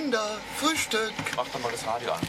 Kinder, 0.00 0.38
Frühstück. 0.56 1.12
Mach 1.36 1.46
doch 1.48 1.60
mal 1.60 1.70
das 1.72 1.86
Radio 1.86 2.12
an. 2.12 2.20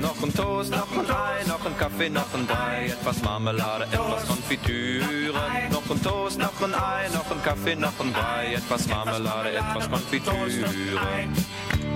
Noch 0.00 0.22
ein 0.22 0.34
Toast, 0.34 0.70
noch 0.70 0.92
ein 0.92 1.10
Ei, 1.10 1.44
noch 1.46 1.64
ein 1.64 1.78
Kaffee, 1.78 2.10
noch 2.10 2.34
ein 2.34 2.46
Brei, 2.46 2.86
etwas 2.88 3.22
Marmelade, 3.22 3.84
etwas 3.84 4.26
Konfitüre. 4.26 5.32
Noch 5.70 5.90
ein 5.90 6.02
Toast, 6.02 6.38
noch 6.38 6.60
ein 6.60 6.74
Ei, 6.74 7.08
noch 7.14 7.30
ein 7.30 7.42
Kaffee, 7.42 7.76
noch 7.76 7.98
ein 7.98 8.12
Brei, 8.12 8.54
etwas 8.56 8.86
Marmelade, 8.88 9.52
etwas 9.52 9.90
Konfitüre. 9.90 11.28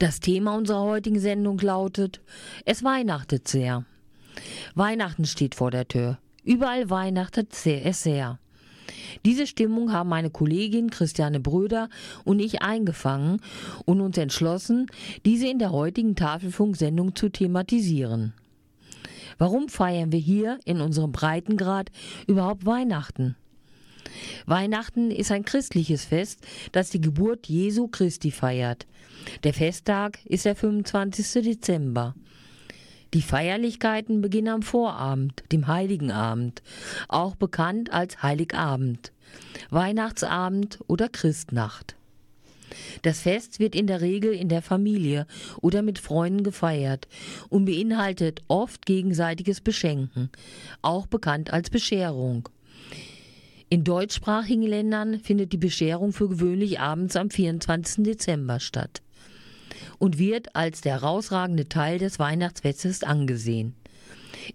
Das 0.00 0.18
Thema 0.18 0.56
unserer 0.56 0.80
heutigen 0.80 1.20
Sendung 1.20 1.58
lautet 1.58 2.22
Es 2.64 2.82
weihnachtet 2.82 3.46
sehr. 3.46 3.84
Weihnachten 4.74 5.26
steht 5.26 5.54
vor 5.54 5.70
der 5.70 5.88
Tür. 5.88 6.16
Überall 6.42 6.88
weihnachtet 6.88 7.52
es 7.66 8.02
sehr. 8.02 8.38
Diese 9.26 9.46
Stimmung 9.46 9.92
haben 9.92 10.08
meine 10.08 10.30
Kollegin 10.30 10.88
Christiane 10.88 11.38
Bröder 11.38 11.90
und 12.24 12.38
ich 12.38 12.62
eingefangen 12.62 13.42
und 13.84 14.00
uns 14.00 14.16
entschlossen, 14.16 14.86
diese 15.26 15.48
in 15.48 15.58
der 15.58 15.70
heutigen 15.70 16.16
Tafelfunksendung 16.16 17.14
zu 17.14 17.28
thematisieren. 17.28 18.32
Warum 19.36 19.68
feiern 19.68 20.12
wir 20.12 20.18
hier 20.18 20.60
in 20.64 20.80
unserem 20.80 21.12
Breitengrad 21.12 21.90
überhaupt 22.26 22.64
Weihnachten? 22.64 23.36
Weihnachten 24.46 25.10
ist 25.10 25.30
ein 25.30 25.44
christliches 25.44 26.06
Fest, 26.06 26.40
das 26.72 26.88
die 26.88 27.02
Geburt 27.02 27.48
Jesu 27.48 27.86
Christi 27.88 28.30
feiert. 28.30 28.86
Der 29.44 29.54
Festtag 29.54 30.24
ist 30.24 30.44
der 30.44 30.54
25. 30.54 31.42
Dezember. 31.44 32.14
Die 33.12 33.22
Feierlichkeiten 33.22 34.20
beginnen 34.20 34.48
am 34.48 34.62
Vorabend, 34.62 35.42
dem 35.50 35.66
Heiligen 35.66 36.12
Abend, 36.12 36.62
auch 37.08 37.34
bekannt 37.34 37.92
als 37.92 38.22
Heiligabend, 38.22 39.12
Weihnachtsabend 39.70 40.78
oder 40.86 41.08
Christnacht. 41.08 41.96
Das 43.02 43.20
Fest 43.22 43.58
wird 43.58 43.74
in 43.74 43.88
der 43.88 44.00
Regel 44.00 44.32
in 44.32 44.48
der 44.48 44.62
Familie 44.62 45.26
oder 45.60 45.82
mit 45.82 45.98
Freunden 45.98 46.44
gefeiert 46.44 47.08
und 47.48 47.64
beinhaltet 47.64 48.42
oft 48.46 48.86
gegenseitiges 48.86 49.60
Beschenken, 49.60 50.30
auch 50.80 51.06
bekannt 51.06 51.52
als 51.52 51.68
Bescherung. 51.68 52.48
In 53.70 53.82
deutschsprachigen 53.82 54.62
Ländern 54.62 55.18
findet 55.18 55.52
die 55.52 55.56
Bescherung 55.56 56.12
für 56.12 56.28
gewöhnlich 56.28 56.78
abends 56.78 57.16
am 57.16 57.30
24. 57.30 58.04
Dezember 58.04 58.60
statt 58.60 59.02
und 60.00 60.18
wird 60.18 60.56
als 60.56 60.80
der 60.80 60.94
herausragende 60.94 61.68
Teil 61.68 61.98
des 61.98 62.18
Weihnachtsfestes 62.18 63.04
angesehen. 63.04 63.76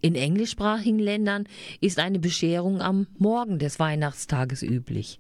In 0.01 0.16
englischsprachigen 0.16 1.00
Ländern 1.00 1.45
ist 1.79 2.00
eine 2.00 2.19
Bescherung 2.19 2.81
am 2.81 3.07
Morgen 3.17 3.59
des 3.59 3.79
Weihnachtstages 3.79 4.63
üblich. 4.63 5.19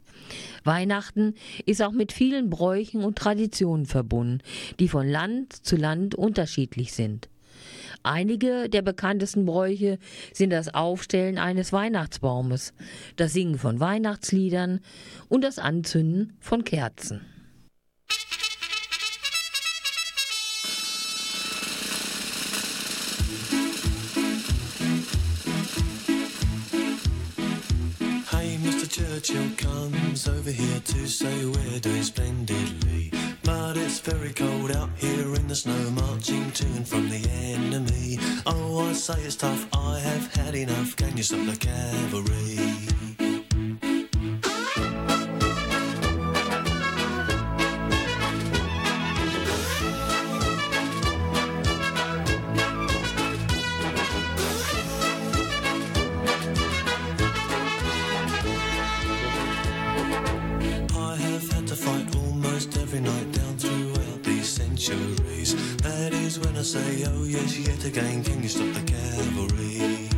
Weihnachten 0.63 1.35
ist 1.65 1.81
auch 1.81 1.91
mit 1.91 2.11
vielen 2.11 2.49
Bräuchen 2.49 3.03
und 3.03 3.17
Traditionen 3.17 3.85
verbunden, 3.85 4.41
die 4.79 4.87
von 4.87 5.07
Land 5.07 5.53
zu 5.53 5.75
Land 5.75 6.15
unterschiedlich 6.15 6.93
sind. 6.93 7.29
Einige 8.03 8.69
der 8.69 8.81
bekanntesten 8.81 9.45
Bräuche 9.45 9.99
sind 10.33 10.49
das 10.51 10.73
Aufstellen 10.73 11.37
eines 11.37 11.71
Weihnachtsbaumes, 11.71 12.73
das 13.15 13.33
Singen 13.33 13.57
von 13.57 13.79
Weihnachtsliedern 13.79 14.79
und 15.29 15.43
das 15.43 15.59
Anzünden 15.59 16.33
von 16.39 16.63
Kerzen. 16.63 17.21
Churchill 29.25 29.49
comes 29.57 30.27
over 30.27 30.51
here 30.51 30.79
to 30.79 31.07
say 31.07 31.45
we're 31.45 31.79
doing 31.79 32.03
splendidly. 32.03 33.11
But 33.43 33.75
it's 33.75 33.99
very 33.99 34.31
cold 34.31 34.69
out 34.69 34.89
here 34.97 35.33
in 35.33 35.47
the 35.47 35.55
snow, 35.55 35.89
marching 35.89 36.51
to 36.51 36.65
and 36.65 36.87
from 36.87 37.09
the 37.09 37.27
enemy. 37.31 38.19
Oh, 38.45 38.87
I 38.87 38.93
say 38.93 39.19
it's 39.23 39.35
tough, 39.35 39.67
I 39.73 39.97
have 39.97 40.31
had 40.35 40.53
enough. 40.53 40.95
Can 40.95 41.17
you 41.17 41.23
stop 41.23 41.43
the 41.47 41.57
cavalry? 41.57 43.24
That 64.87 66.13
is 66.13 66.37
when 66.39 66.55
I 66.55 66.61
say, 66.61 67.05
oh 67.07 67.23
yes, 67.23 67.57
yet 67.57 67.83
again, 67.85 68.23
can 68.23 68.43
you 68.43 68.49
stop 68.49 68.71
the 68.71 68.83
cavalry? 68.83 70.14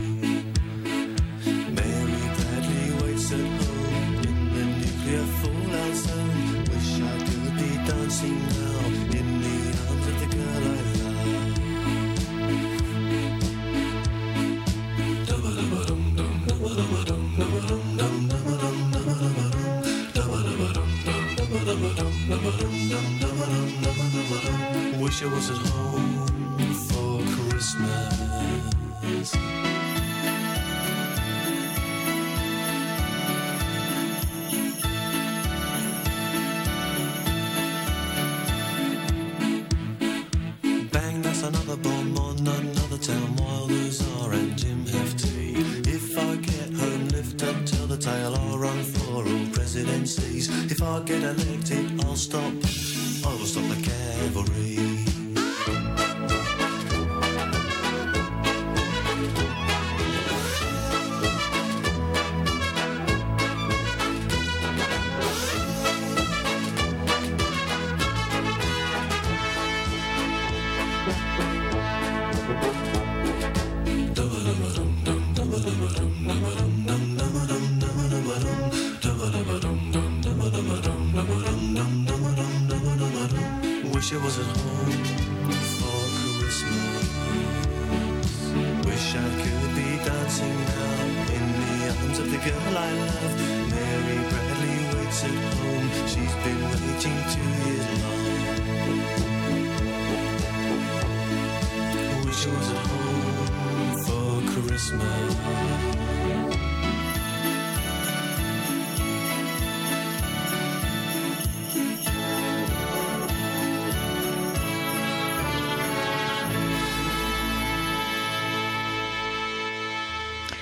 Christmas. 104.78 105.02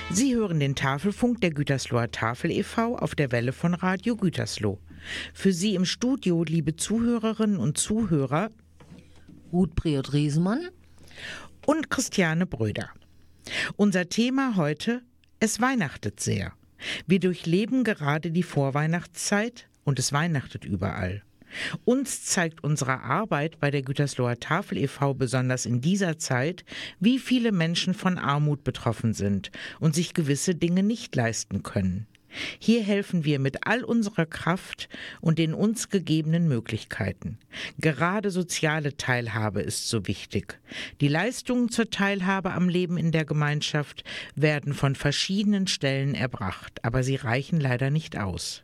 Sie 0.08 0.34
hören 0.34 0.60
den 0.60 0.74
Tafelfunk 0.74 1.42
der 1.42 1.50
Gütersloher 1.50 2.10
Tafel 2.10 2.50
e.V. 2.52 2.96
auf 2.96 3.14
der 3.14 3.32
Welle 3.32 3.52
von 3.52 3.74
Radio 3.74 4.16
Gütersloh. 4.16 4.78
Für 5.34 5.52
Sie 5.52 5.74
im 5.74 5.84
Studio, 5.84 6.42
liebe 6.42 6.74
Zuhörerinnen 6.74 7.58
und 7.58 7.76
Zuhörer 7.76 8.48
Ruth 9.52 9.74
Priot 9.74 10.14
Riesemann. 10.14 10.70
und 11.66 11.90
Christiane 11.90 12.46
Bröder. 12.46 12.88
Unser 13.76 14.08
Thema 14.08 14.56
heute: 14.56 15.02
Es 15.40 15.60
weihnachtet 15.60 16.20
sehr. 16.20 16.52
Wir 17.06 17.20
durchleben 17.20 17.84
gerade 17.84 18.30
die 18.30 18.42
Vorweihnachtszeit 18.42 19.68
und 19.84 19.98
es 19.98 20.12
weihnachtet 20.12 20.64
überall. 20.64 21.22
Uns 21.84 22.24
zeigt 22.24 22.64
unsere 22.64 23.00
Arbeit 23.00 23.60
bei 23.60 23.70
der 23.70 23.82
Gütersloher 23.82 24.38
Tafel 24.38 24.78
e.V. 24.78 25.14
besonders 25.14 25.64
in 25.64 25.80
dieser 25.80 26.18
Zeit, 26.18 26.64
wie 27.00 27.18
viele 27.18 27.52
Menschen 27.52 27.94
von 27.94 28.18
Armut 28.18 28.64
betroffen 28.64 29.14
sind 29.14 29.50
und 29.80 29.94
sich 29.94 30.12
gewisse 30.12 30.54
Dinge 30.54 30.82
nicht 30.82 31.14
leisten 31.14 31.62
können. 31.62 32.06
Hier 32.58 32.82
helfen 32.82 33.24
wir 33.24 33.38
mit 33.38 33.66
all 33.66 33.84
unserer 33.84 34.26
Kraft 34.26 34.88
und 35.20 35.38
den 35.38 35.54
uns 35.54 35.88
gegebenen 35.88 36.48
Möglichkeiten. 36.48 37.38
Gerade 37.78 38.30
soziale 38.30 38.96
Teilhabe 38.96 39.62
ist 39.62 39.88
so 39.88 40.06
wichtig. 40.06 40.58
Die 41.00 41.08
Leistungen 41.08 41.70
zur 41.70 41.90
Teilhabe 41.90 42.52
am 42.52 42.68
Leben 42.68 42.96
in 42.98 43.12
der 43.12 43.24
Gemeinschaft 43.24 44.04
werden 44.34 44.74
von 44.74 44.94
verschiedenen 44.94 45.66
Stellen 45.66 46.14
erbracht, 46.14 46.84
aber 46.84 47.02
sie 47.02 47.16
reichen 47.16 47.60
leider 47.60 47.90
nicht 47.90 48.18
aus. 48.18 48.62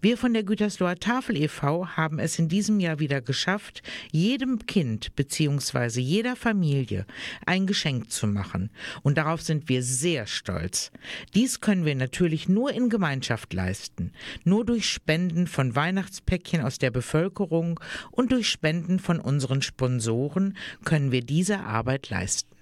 Wir 0.00 0.16
von 0.16 0.34
der 0.34 0.42
Gütersloher 0.42 0.96
Tafel 0.96 1.36
e.V. 1.36 1.88
haben 1.96 2.18
es 2.18 2.38
in 2.38 2.48
diesem 2.48 2.80
Jahr 2.80 2.98
wieder 2.98 3.20
geschafft, 3.20 3.82
jedem 4.12 4.66
Kind 4.66 5.14
bzw. 5.16 6.00
jeder 6.00 6.36
Familie 6.36 7.06
ein 7.46 7.66
Geschenk 7.66 8.10
zu 8.10 8.26
machen. 8.26 8.70
Und 9.02 9.18
darauf 9.18 9.42
sind 9.42 9.68
wir 9.68 9.82
sehr 9.82 10.26
stolz. 10.26 10.90
Dies 11.34 11.60
können 11.60 11.84
wir 11.84 11.94
natürlich 11.94 12.48
nur 12.48 12.72
in 12.72 12.88
Gemeinschaft 12.88 13.52
leisten, 13.52 14.12
nur 14.44 14.64
durch 14.64 14.88
Spenden 14.88 15.46
von 15.46 15.74
Weihnachtspäckchen 15.74 16.62
aus 16.62 16.78
der 16.78 16.90
Bevölkerung 16.90 17.80
und 18.10 18.32
durch 18.32 18.48
Spenden 18.48 18.98
von 18.98 19.20
unseren 19.20 19.62
Sponsoren 19.62 20.56
können 20.84 21.12
wir 21.12 21.22
diese 21.22 21.60
Arbeit 21.60 22.10
leisten. 22.10 22.56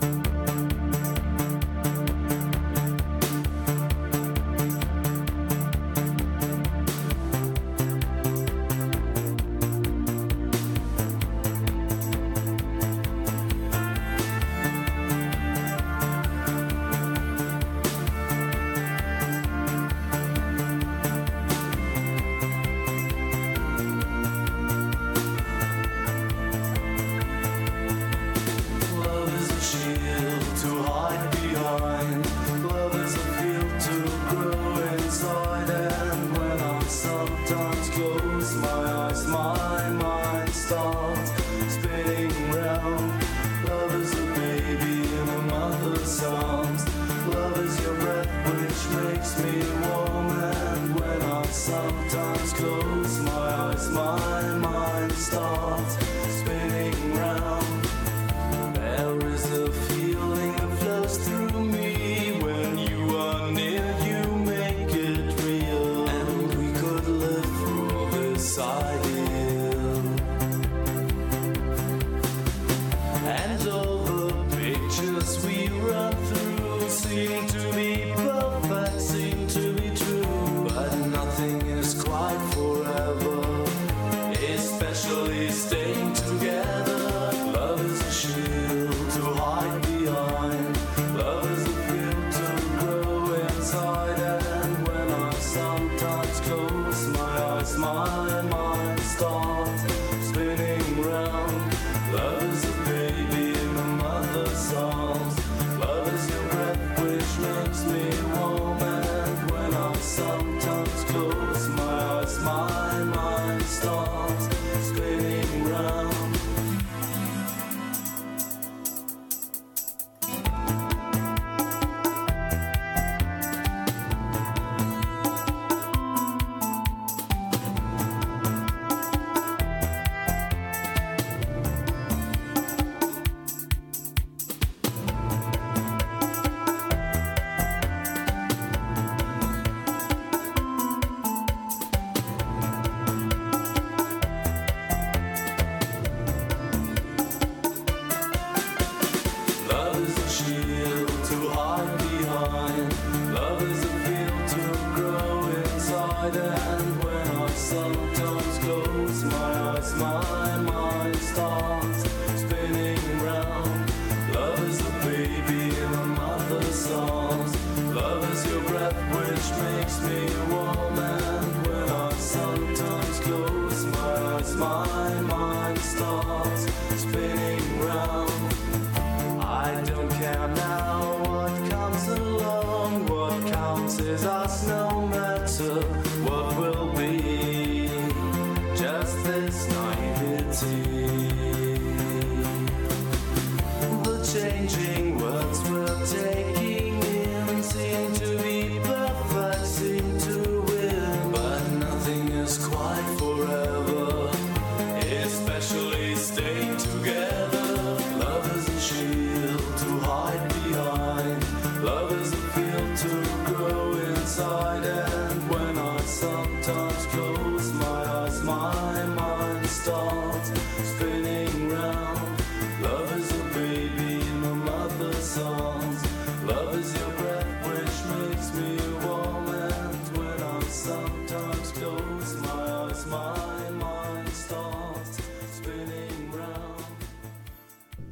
Love 0.00 0.77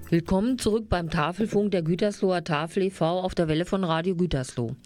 Willkommen 0.08 0.56
zurück 0.56 0.88
beim 0.88 1.10
Tafelfunk 1.10 1.72
der 1.72 1.82
Gütersloher 1.82 2.44
Tafel 2.44 2.84
e.V. 2.84 3.04
auf 3.22 3.34
der 3.34 3.48
Welle 3.48 3.64
von 3.64 3.82
Radio 3.82 4.14
Gütersloh. 4.14 4.76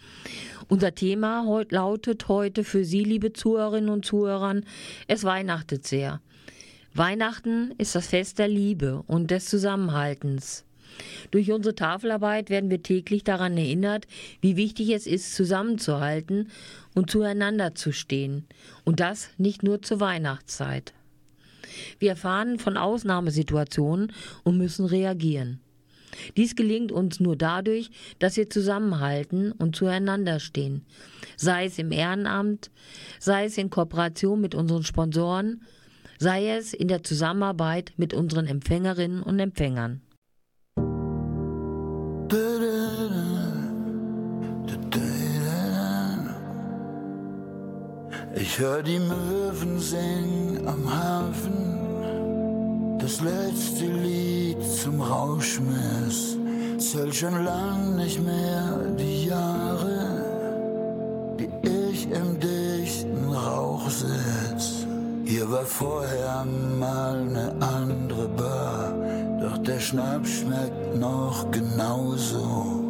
Unser 0.69 0.95
Thema 0.95 1.45
heut, 1.47 1.73
lautet 1.73 2.29
heute 2.29 2.65
für 2.65 2.87
Sie, 2.87 3.05
liebe 3.05 3.35
Zuhörerinnen 3.35 3.91
und 3.91 4.07
Zuhörer, 4.07 4.63
es 5.09 5.25
weihnachtet 5.25 5.87
sehr. 5.87 6.23
Weihnachten 6.95 7.75
ist 7.77 7.95
das 7.95 8.07
Fest 8.07 8.39
der 8.39 8.49
Liebe 8.49 9.03
und 9.07 9.31
des 9.31 9.45
Zusammenhaltens. 9.45 10.65
Durch 11.31 11.53
unsere 11.53 11.75
Tafelarbeit 11.75 12.49
werden 12.49 12.71
wir 12.71 12.83
täglich 12.83 13.23
daran 13.23 13.59
erinnert, 13.59 14.07
wie 14.41 14.57
wichtig 14.57 14.89
es 14.89 15.07
ist, 15.07 15.35
zusammenzuhalten 15.35 16.49
und 16.95 17.11
zueinander 17.11 17.75
zu 17.75 17.93
stehen. 17.93 18.47
Und 18.85 19.01
das 19.01 19.29
nicht 19.37 19.63
nur 19.63 19.83
zur 19.83 20.01
Weihnachtszeit. 20.01 20.95
Wir 21.99 22.11
erfahren 22.11 22.59
von 22.59 22.77
Ausnahmesituationen 22.77 24.13
und 24.45 24.59
müssen 24.59 24.87
reagieren. 24.87 25.61
Dies 26.37 26.57
gelingt 26.57 26.93
uns 26.93 27.21
nur 27.21 27.37
dadurch, 27.37 27.91
dass 28.19 28.37
wir 28.37 28.51
zusammenhalten 28.51 29.53
und 29.53 29.77
zueinander 29.77 30.41
stehen, 30.41 30.85
sei 31.37 31.67
es 31.67 31.79
im 31.79 31.93
Ehrenamt, 31.93 32.71
sei 33.19 33.45
es 33.47 33.59
in 33.59 33.71
Kooperation 33.71 34.41
mit 34.41 34.55
unseren 34.55 34.83
Sponsoren, 34.83 35.63
sei 36.19 36.51
es 36.51 36.75
in 36.75 36.89
der 36.89 37.03
Zusammenarbeit 37.03 37.93
mit 37.97 38.13
unseren 38.13 38.47
Empfängerinnen 38.47 39.23
und 39.23 39.39
Empfängern. 39.39 40.03
Ich 48.43 48.59
hör 48.59 48.83
die 48.83 48.99
Möwen 48.99 49.79
singen 49.79 50.67
am 50.67 50.91
Hafen, 50.91 52.97
das 52.99 53.21
letzte 53.21 53.85
Lied 53.85 54.57
zum 54.65 55.03
Rauschmiss. 55.03 56.39
Zähl 56.79 57.13
schon 57.13 57.45
lang 57.45 57.97
nicht 57.97 58.19
mehr 58.25 58.79
die 58.99 59.27
Jahre, 59.27 60.25
die 61.39 61.51
ich 61.69 62.11
im 62.11 62.41
dichten 62.41 63.31
Rauch 63.31 63.91
sitz. 63.91 64.87
Hier 65.27 65.51
war 65.51 65.67
vorher 65.67 66.47
mal 66.79 67.23
ne 67.23 67.55
andere 67.61 68.27
Bar, 68.27 68.95
doch 69.43 69.59
der 69.59 69.81
Schnaps 69.81 70.31
schmeckt 70.31 70.97
noch 70.97 71.51
genauso. 71.51 72.90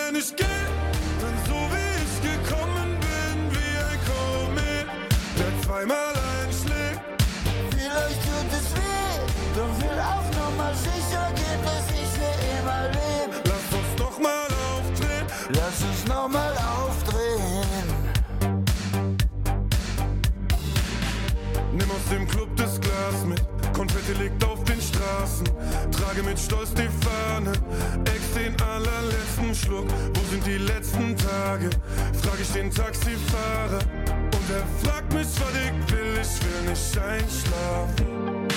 zweimal 5.71 6.13
einschlägt. 6.43 6.99
Vielleicht 7.71 8.21
tut 8.27 8.51
es 8.59 8.67
weh, 8.75 9.13
doch 9.55 9.73
will 9.81 9.99
auf 9.99 10.27
Nummer 10.37 10.73
sicher 10.75 11.27
gehen, 11.39 11.61
dass 11.63 11.85
ich 11.95 12.09
für 12.17 12.35
immer 12.59 12.81
lebe. 12.89 13.35
Lass 13.45 13.67
uns 13.79 13.91
nochmal 13.97 14.47
aufdrehen. 14.75 15.25
Lass 15.49 15.81
uns 15.89 16.07
nochmal 16.07 16.53
aufdrehen. 16.77 17.65
Nimm 21.71 21.89
aus 21.89 22.05
dem 22.11 22.27
Club 22.27 22.49
das 22.57 22.79
Glas 22.81 23.25
mit. 23.25 23.41
Konfetti 23.73 24.13
liegt 24.21 24.43
auf 24.43 24.61
den 24.65 24.81
Straßen. 24.81 25.45
Trage 25.91 26.23
mit 26.23 26.37
Stolz 26.37 26.73
die 26.73 26.89
Fahne. 27.05 27.53
Ex 28.13 28.33
den 28.35 28.61
allerletzten 28.61 29.55
Schluck. 29.55 29.87
Wo 30.13 30.21
sind 30.29 30.45
die 30.45 30.57
letzten 30.57 31.15
Tage? 31.15 31.69
Frag 32.21 32.39
ich 32.41 32.51
den 32.51 32.69
Taxifahrer. 32.69 34.00
Und 34.41 34.55
er 34.55 34.89
fragt 34.89 35.13
mich, 35.13 35.27
was 35.27 35.53
ich 35.53 35.93
will. 35.93 36.17
Ich 36.21 36.43
will 36.43 36.69
nicht 36.69 36.97
einschlafen. 36.97 38.47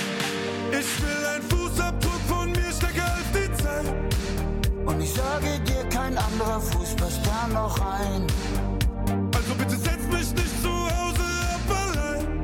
Ich 0.71 1.01
will 1.01 1.25
ein 1.35 1.41
Fußabdruck 1.43 2.21
von 2.27 2.51
mir 2.51 2.71
stärker 2.71 3.13
als 3.13 3.29
die 3.33 3.63
Zeit. 3.63 3.93
Und 4.85 5.01
ich 5.01 5.13
sage 5.13 5.59
dir, 5.67 5.83
kein 5.89 6.17
anderer 6.17 6.59
Fuß 6.59 6.95
passt 6.95 7.21
da 7.25 7.47
noch 7.53 7.79
rein. 7.79 8.25
Also 9.35 9.53
bitte 9.59 9.75
setz 9.77 10.03
mich 10.11 10.33
nicht 10.33 10.61
zu 10.63 10.69
Hause 10.69 11.27
ab 11.53 11.77
allein. 11.85 12.43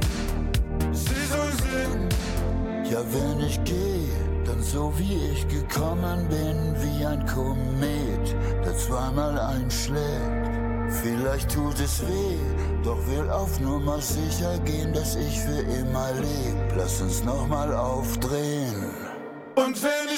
Sie 0.94 1.26
soll 1.34 1.52
sehen. 1.64 2.10
Ja, 2.92 3.00
wenn 3.12 3.40
ich 3.48 3.64
gehe, 3.64 4.14
dann 4.46 4.62
so 4.62 4.94
wie 4.98 5.32
ich 5.34 5.48
gekommen 5.48 6.28
bin, 6.30 6.76
wie 6.84 7.06
ein 7.06 7.26
Komet, 7.26 8.36
der 8.64 8.78
zweimal 8.78 9.40
einschlägt. 9.40 10.61
Vielleicht 11.02 11.54
tut 11.54 11.80
es 11.80 12.02
weh, 12.02 12.38
doch 12.84 12.98
will 13.08 13.30
auf 13.30 13.60
Nummer 13.60 14.00
sicher 14.02 14.58
gehen, 14.60 14.94
dass 14.94 15.16
ich 15.16 15.40
für 15.40 15.62
immer 15.62 16.12
leb. 16.14 16.76
Lass 16.76 17.02
uns 17.02 17.24
nochmal 17.24 17.74
aufdrehen. 17.74 18.92
Und 19.56 19.82
wenn 19.84 20.11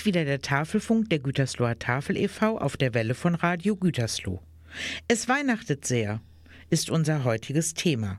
ist 0.00 0.06
wieder 0.06 0.24
der 0.24 0.40
Tafelfunk 0.40 1.10
der 1.10 1.18
Gütersloher 1.18 1.78
Tafel 1.78 2.16
e.V. 2.16 2.56
auf 2.56 2.78
der 2.78 2.94
Welle 2.94 3.14
von 3.14 3.34
Radio 3.34 3.76
Gütersloh. 3.76 4.40
Es 5.08 5.28
weihnachtet 5.28 5.84
sehr, 5.84 6.22
ist 6.70 6.88
unser 6.88 7.22
heutiges 7.22 7.74
Thema. 7.74 8.18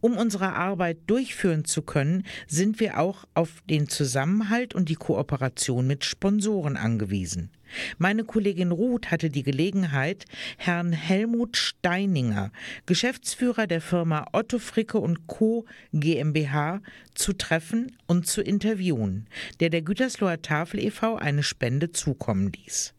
Um 0.00 0.16
unsere 0.16 0.52
Arbeit 0.52 0.98
durchführen 1.08 1.64
zu 1.64 1.82
können, 1.82 2.22
sind 2.46 2.78
wir 2.78 3.00
auch 3.00 3.24
auf 3.34 3.60
den 3.68 3.88
Zusammenhalt 3.88 4.72
und 4.72 4.88
die 4.88 4.94
Kooperation 4.94 5.88
mit 5.88 6.04
Sponsoren 6.04 6.76
angewiesen. 6.76 7.50
Meine 7.98 8.24
Kollegin 8.24 8.72
Ruth 8.72 9.10
hatte 9.10 9.30
die 9.30 9.42
Gelegenheit, 9.42 10.24
Herrn 10.56 10.92
Helmut 10.92 11.56
Steininger, 11.56 12.50
Geschäftsführer 12.86 13.66
der 13.66 13.80
Firma 13.80 14.26
Otto 14.32 14.58
Fricke 14.58 14.98
und 14.98 15.26
Co. 15.26 15.66
GmbH, 15.92 16.80
zu 17.14 17.32
treffen 17.32 17.96
und 18.06 18.26
zu 18.26 18.42
interviewen, 18.42 19.26
der 19.60 19.70
der 19.70 19.82
Gütersloher 19.82 20.42
Tafel 20.42 20.80
e.V. 20.80 21.16
eine 21.16 21.42
Spende 21.42 21.92
zukommen 21.92 22.52
ließ. 22.52 22.94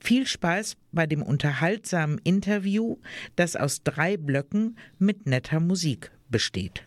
Viel 0.00 0.26
Spaß 0.26 0.76
bei 0.92 1.06
dem 1.06 1.22
unterhaltsamen 1.22 2.18
Interview, 2.24 2.96
das 3.36 3.56
aus 3.56 3.82
drei 3.82 4.16
Blöcken 4.16 4.76
mit 4.98 5.26
netter 5.26 5.60
Musik 5.60 6.10
besteht. 6.28 6.86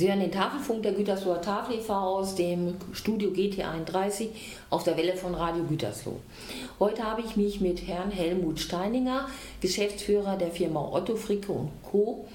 Sie 0.00 0.08
hören 0.08 0.20
den 0.20 0.32
Tafelfunk 0.32 0.82
der 0.82 0.92
Gütersloher 0.92 1.42
Tafel 1.42 1.74
e.V. 1.76 1.92
aus 1.92 2.34
dem 2.34 2.76
Studio 2.94 3.32
GT31 3.32 4.28
auf 4.70 4.82
der 4.82 4.96
Welle 4.96 5.14
von 5.14 5.34
Radio 5.34 5.62
Gütersloh. 5.64 6.20
Heute 6.78 7.04
habe 7.04 7.20
ich 7.20 7.36
mich 7.36 7.60
mit 7.60 7.86
Herrn 7.86 8.10
Helmut 8.10 8.60
Steininger, 8.60 9.28
Geschäftsführer 9.60 10.38
der 10.38 10.52
Firma 10.52 10.80
Otto 10.90 11.16
Fricke 11.16 11.52
und 11.52 11.70
Co. 11.82 12.26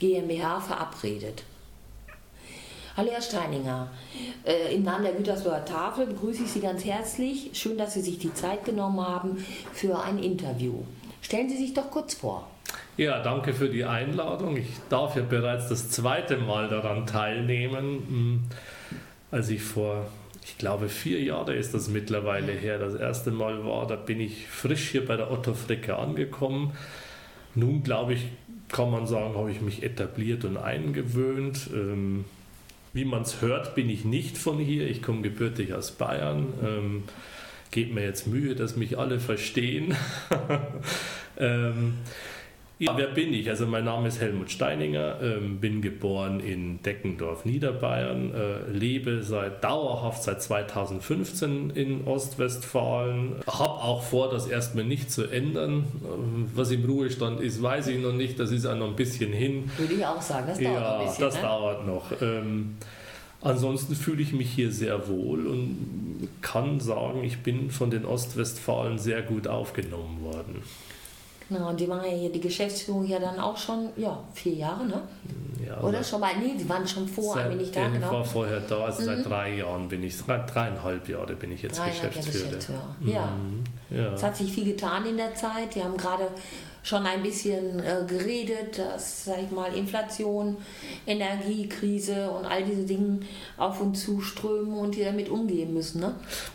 GmbH, 0.00 0.62
verabredet. 0.62 1.44
Hallo 2.96 3.12
Herr 3.12 3.22
Steininger, 3.22 3.92
äh, 4.44 4.74
im 4.74 4.82
Namen 4.82 5.04
der 5.04 5.12
Gütersloher 5.12 5.64
Tafel 5.64 6.06
begrüße 6.06 6.42
ich 6.42 6.50
Sie 6.50 6.58
ganz 6.58 6.84
herzlich. 6.84 7.50
Schön, 7.52 7.78
dass 7.78 7.94
Sie 7.94 8.02
sich 8.02 8.18
die 8.18 8.34
Zeit 8.34 8.64
genommen 8.64 9.00
haben 9.00 9.46
für 9.72 10.02
ein 10.02 10.18
Interview. 10.18 10.74
Stellen 11.20 11.48
Sie 11.48 11.56
sich 11.56 11.72
doch 11.72 11.88
kurz 11.88 12.14
vor. 12.14 12.48
Ja, 12.96 13.22
danke 13.22 13.54
für 13.54 13.68
die 13.68 13.84
Einladung. 13.84 14.56
Ich 14.56 14.68
darf 14.90 15.16
ja 15.16 15.22
bereits 15.22 15.68
das 15.68 15.90
zweite 15.90 16.36
Mal 16.36 16.68
daran 16.68 17.06
teilnehmen. 17.06 17.84
Hm, 18.08 18.40
Als 19.30 19.48
ich 19.48 19.62
vor, 19.62 20.06
ich 20.44 20.58
glaube, 20.58 20.90
vier 20.90 21.22
Jahre 21.22 21.54
ist 21.54 21.72
das 21.72 21.88
mittlerweile 21.88 22.52
her, 22.52 22.78
das 22.78 22.94
erste 22.94 23.30
Mal 23.30 23.64
war, 23.64 23.86
da 23.86 23.96
bin 23.96 24.20
ich 24.20 24.46
frisch 24.46 24.90
hier 24.90 25.06
bei 25.06 25.16
der 25.16 25.30
Otto 25.30 25.54
Fricke 25.54 25.96
angekommen. 25.96 26.72
Nun, 27.54 27.82
glaube 27.82 28.12
ich, 28.14 28.26
kann 28.68 28.90
man 28.90 29.06
sagen, 29.06 29.36
habe 29.36 29.50
ich 29.50 29.62
mich 29.62 29.82
etabliert 29.82 30.44
und 30.44 30.58
eingewöhnt. 30.58 31.70
Ähm, 31.72 32.26
Wie 32.92 33.06
man 33.06 33.22
es 33.22 33.40
hört, 33.40 33.74
bin 33.74 33.88
ich 33.88 34.04
nicht 34.04 34.36
von 34.36 34.58
hier. 34.58 34.86
Ich 34.86 35.02
komme 35.02 35.22
gebürtig 35.22 35.72
aus 35.72 35.92
Bayern. 35.92 36.52
Ähm, 36.62 37.04
Gebt 37.70 37.94
mir 37.94 38.04
jetzt 38.04 38.26
Mühe, 38.26 38.54
dass 38.54 38.76
mich 38.76 38.98
alle 38.98 39.18
verstehen. 39.18 39.96
ähm, 41.38 41.94
ja, 42.78 42.96
wer 42.96 43.06
bin 43.08 43.32
ich? 43.32 43.48
Also 43.48 43.66
mein 43.66 43.84
Name 43.84 44.08
ist 44.08 44.20
Helmut 44.20 44.50
Steininger, 44.50 45.20
ähm, 45.22 45.58
bin 45.60 45.82
geboren 45.82 46.40
in 46.40 46.82
Deckendorf, 46.82 47.44
Niederbayern, 47.44 48.34
äh, 48.34 48.70
lebe 48.70 49.22
seit 49.22 49.62
dauerhaft 49.62 50.22
seit 50.22 50.42
2015 50.42 51.70
in 51.70 52.04
Ostwestfalen, 52.06 53.36
habe 53.46 53.82
auch 53.82 54.02
vor, 54.02 54.30
das 54.30 54.46
erstmal 54.46 54.84
nicht 54.84 55.12
zu 55.12 55.24
ändern. 55.24 55.84
Ähm, 56.04 56.50
was 56.54 56.70
im 56.70 56.84
Ruhestand 56.84 57.40
ist, 57.40 57.62
weiß 57.62 57.86
ich 57.88 57.98
noch 57.98 58.12
nicht, 58.12 58.40
das 58.40 58.50
ist 58.50 58.66
auch 58.66 58.76
noch 58.76 58.88
ein 58.88 58.96
bisschen 58.96 59.32
hin. 59.32 59.70
Würde 59.76 59.94
ich 59.94 60.04
auch 60.04 60.20
sagen, 60.20 60.46
das 60.48 60.58
dauert 60.58 60.74
ja, 60.74 60.98
ein 60.98 61.06
bisschen. 61.06 61.24
das 61.24 61.34
ne? 61.36 61.42
dauert 61.42 61.86
noch. 61.86 62.22
Ähm, 62.22 62.76
ansonsten 63.42 63.94
fühle 63.94 64.22
ich 64.22 64.32
mich 64.32 64.50
hier 64.50 64.72
sehr 64.72 65.08
wohl 65.08 65.46
und 65.46 66.28
kann 66.40 66.80
sagen, 66.80 67.22
ich 67.22 67.38
bin 67.38 67.70
von 67.70 67.90
den 67.90 68.04
Ostwestfalen 68.04 68.98
sehr 68.98 69.22
gut 69.22 69.46
aufgenommen 69.46 70.22
worden. 70.22 70.62
Genau, 71.52 71.68
und 71.70 71.78
die 71.80 71.88
waren 71.88 72.04
ja 72.04 72.10
hier, 72.10 72.30
die 72.32 72.40
Geschäftsführung 72.40 73.06
ja 73.06 73.18
dann 73.18 73.38
auch 73.38 73.56
schon, 73.56 73.88
ja, 73.96 74.18
vier 74.34 74.54
Jahre, 74.54 74.84
ne? 74.86 75.02
Ja, 75.66 75.80
Oder 75.80 75.98
seit- 75.98 76.06
schon 76.06 76.20
mal, 76.20 76.30
nee, 76.36 76.54
die 76.58 76.68
waren 76.68 76.86
schon 76.86 77.06
vor, 77.08 77.36
ein 77.36 77.50
wenig 77.50 77.70
da, 77.70 77.80
Seitdem 77.82 77.94
genau. 77.94 78.06
Ich 78.06 78.12
war 78.12 78.24
vorher 78.24 78.60
da, 78.60 78.84
also 78.84 79.02
seit 79.04 79.24
drei 79.24 79.54
Jahren 79.56 79.88
bin 79.88 80.02
ich, 80.02 80.16
seit 80.16 80.52
dreieinhalb 80.54 81.08
Jahre 81.08 81.34
bin 81.34 81.52
ich 81.52 81.62
jetzt 81.62 81.82
Geschäftsführer. 81.82 82.46
Geschäftsführer. 82.46 82.96
Ja. 83.04 83.26
Mhm, 83.26 83.96
ja. 83.96 84.12
Es 84.14 84.22
hat 84.22 84.36
sich 84.36 84.52
viel 84.52 84.64
getan 84.64 85.06
in 85.06 85.16
der 85.16 85.34
Zeit. 85.34 85.74
Die 85.74 85.82
haben 85.82 85.96
gerade 85.96 86.28
schon 86.82 87.06
ein 87.06 87.22
bisschen 87.22 87.78
äh, 87.80 88.04
geredet, 88.06 88.78
dass, 88.78 89.26
sag 89.26 89.42
ich 89.42 89.50
mal, 89.50 89.72
Inflation, 89.74 90.56
Energiekrise 91.06 92.30
und 92.30 92.44
all 92.44 92.64
diese 92.64 92.84
Dinge 92.84 93.20
auf 93.56 93.80
uns 93.80 94.04
zuströmen 94.04 94.74
und 94.74 94.96
die 94.96 95.04
damit 95.04 95.28
umgehen 95.28 95.72
müssen. 95.72 96.00
Ne? 96.00 96.14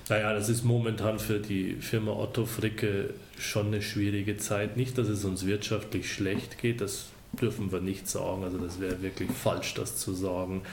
Naja, 0.09 0.33
das 0.33 0.49
ist 0.49 0.63
momentan 0.63 1.19
für 1.19 1.39
die 1.39 1.75
Firma 1.75 2.11
Otto 2.11 2.45
Fricke 2.45 3.13
schon 3.37 3.67
eine 3.67 3.81
schwierige 3.81 4.37
Zeit. 4.37 4.77
Nicht, 4.77 4.97
dass 4.97 5.07
es 5.07 5.23
uns 5.23 5.45
wirtschaftlich 5.45 6.11
schlecht 6.11 6.57
geht, 6.57 6.81
das 6.81 7.05
dürfen 7.39 7.71
wir 7.71 7.79
nicht 7.81 8.09
sagen. 8.09 8.43
Also 8.43 8.57
das 8.57 8.79
wäre 8.79 9.01
wirklich 9.01 9.31
falsch, 9.31 9.75
das 9.75 9.97
zu 9.97 10.13
sagen. 10.13 10.63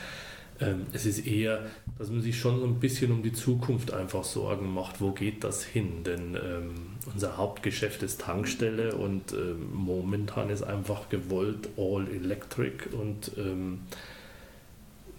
Ähm, 0.61 0.87
es 0.93 1.05
ist 1.05 1.27
eher, 1.27 1.67
dass 1.99 2.11
man 2.11 2.23
sich 2.23 2.39
schon 2.39 2.61
so 2.61 2.67
ein 2.67 2.81
bisschen 2.81 3.11
um 3.13 3.23
die 3.23 3.33
Zukunft 3.33 3.93
einfach 3.93 4.25
Sorgen 4.25 4.73
macht, 4.73 5.01
wo 5.01 5.11
geht 5.11 5.43
das 5.45 5.65
hin? 5.65 6.05
Denn 6.05 6.37
ähm, 6.37 6.75
unser 7.13 7.37
Hauptgeschäft 7.37 8.03
ist 8.03 8.21
Tankstelle 8.23 8.95
und 8.95 9.33
ähm, 9.33 9.73
momentan 9.73 10.51
ist 10.51 10.63
einfach 10.63 11.09
gewollt 11.09 11.69
All 11.77 12.09
Electric 12.09 12.89
und 12.91 13.33
ähm, 13.37 13.81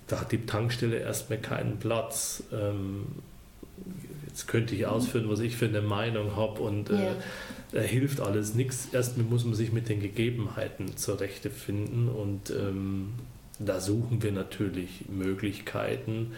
da 0.08 0.22
hat 0.22 0.32
die 0.32 0.46
Tankstelle 0.46 0.98
erstmal 0.98 1.40
keinen 1.40 1.78
Platz. 1.78 2.44
Ähm, 2.52 3.06
jetzt 4.28 4.48
könnte 4.48 4.76
ich 4.76 4.86
ausführen, 4.86 5.30
was 5.30 5.40
ich 5.40 5.56
für 5.58 5.66
eine 5.66 5.82
Meinung 5.82 6.36
habe 6.36 6.62
und 6.62 6.90
äh, 6.90 7.14
da 7.72 7.82
hilft 7.82 8.20
alles 8.20 8.56
nichts. 8.56 8.90
Erstmal 8.92 9.26
muss 9.26 9.46
man 9.46 9.56
sich 9.56 9.72
mit 9.72 9.90
den 9.90 10.00
Gegebenheiten 10.00 10.98
zurechtfinden 10.98 12.08
und 12.08 12.50
ähm, 12.52 13.14
da 13.60 13.80
suchen 13.80 14.22
wir 14.22 14.32
natürlich 14.32 15.06
Möglichkeiten. 15.10 16.34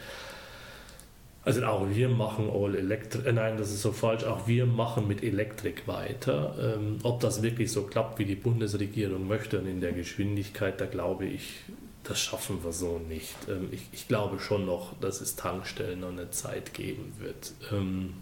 Also 1.47 1.63
auch 1.63 1.87
wir 1.89 2.09
machen 2.09 2.49
All 2.49 2.75
Electric, 2.75 3.25
äh, 3.25 3.31
nein, 3.31 3.55
das 3.55 3.71
ist 3.71 3.81
so 3.81 3.93
falsch, 3.93 4.25
auch 4.25 4.47
wir 4.47 4.65
machen 4.65 5.07
mit 5.07 5.23
Elektrik 5.23 5.87
weiter. 5.87 6.75
Ähm, 6.75 6.97
ob 7.03 7.21
das 7.21 7.41
wirklich 7.41 7.71
so 7.71 7.83
klappt, 7.83 8.19
wie 8.19 8.25
die 8.25 8.35
Bundesregierung 8.35 9.29
möchte 9.29 9.57
und 9.57 9.65
in 9.65 9.79
der 9.79 9.93
Geschwindigkeit, 9.93 10.81
da 10.81 10.85
glaube 10.85 11.23
ich, 11.25 11.61
das 12.03 12.19
schaffen 12.19 12.65
wir 12.65 12.73
so 12.73 12.99
nicht. 12.99 13.33
Ähm, 13.47 13.69
ich, 13.71 13.83
ich 13.93 14.09
glaube 14.09 14.41
schon 14.41 14.65
noch, 14.65 14.99
dass 14.99 15.21
es 15.21 15.37
Tankstellen 15.37 16.01
noch 16.01 16.09
eine 16.09 16.31
Zeit 16.31 16.73
geben 16.73 17.13
wird. 17.17 17.53
Ähm, 17.71 18.15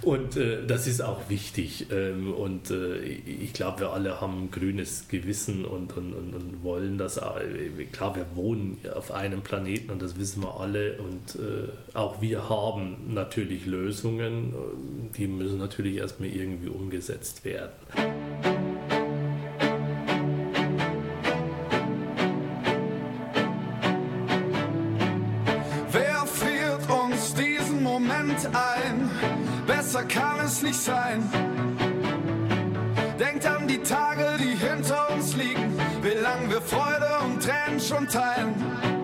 Und 0.00 0.36
äh, 0.36 0.66
das 0.66 0.86
ist 0.86 1.02
auch 1.02 1.28
wichtig. 1.28 1.86
Ähm, 1.90 2.32
und 2.32 2.70
äh, 2.70 2.96
ich 2.98 3.52
glaube, 3.52 3.80
wir 3.80 3.92
alle 3.92 4.20
haben 4.20 4.44
ein 4.44 4.50
grünes 4.50 5.08
Gewissen 5.08 5.64
und, 5.64 5.96
und, 5.96 6.12
und, 6.14 6.34
und 6.34 6.62
wollen 6.62 6.98
das. 6.98 7.18
Äh, 7.18 7.84
klar, 7.92 8.16
wir 8.16 8.26
wohnen 8.34 8.78
auf 8.94 9.12
einem 9.12 9.42
Planeten 9.42 9.90
und 9.90 10.02
das 10.02 10.18
wissen 10.18 10.42
wir 10.42 10.58
alle. 10.58 10.98
Und 10.98 11.36
äh, 11.36 11.96
auch 11.96 12.20
wir 12.20 12.48
haben 12.48 13.12
natürlich 13.14 13.66
Lösungen. 13.66 14.54
Die 15.16 15.26
müssen 15.26 15.58
natürlich 15.58 15.96
erstmal 15.96 16.30
irgendwie 16.30 16.68
umgesetzt 16.68 17.44
werden. 17.44 17.72
Kann 30.62 30.70
es 30.70 30.76
nicht 30.76 30.80
sein. 30.80 31.22
Denkt 33.18 33.46
an 33.46 33.66
die 33.66 33.78
Tage, 33.78 34.36
die 34.38 34.54
hinter 34.54 35.10
uns 35.12 35.34
liegen, 35.36 35.78
wie 36.02 36.20
lang 36.20 36.50
wir 36.50 36.60
Freude 36.60 37.08
und 37.24 37.42
Tränen 37.42 37.80
schon 37.80 38.08
teilen. 38.08 39.01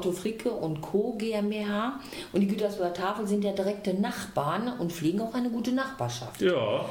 Otto 0.00 0.12
Fricke 0.12 0.50
und 0.50 0.80
Co. 0.80 1.14
GmbH 1.18 2.00
und 2.32 2.40
die 2.40 2.46
Gütersloher 2.46 2.94
Tafel 2.94 3.26
sind 3.26 3.44
ja 3.44 3.52
direkte 3.52 3.92
Nachbarn 3.92 4.78
und 4.78 4.92
pflegen 4.92 5.20
auch 5.20 5.34
eine 5.34 5.50
gute 5.50 5.72
Nachbarschaft. 5.72 6.40
Ja, 6.40 6.86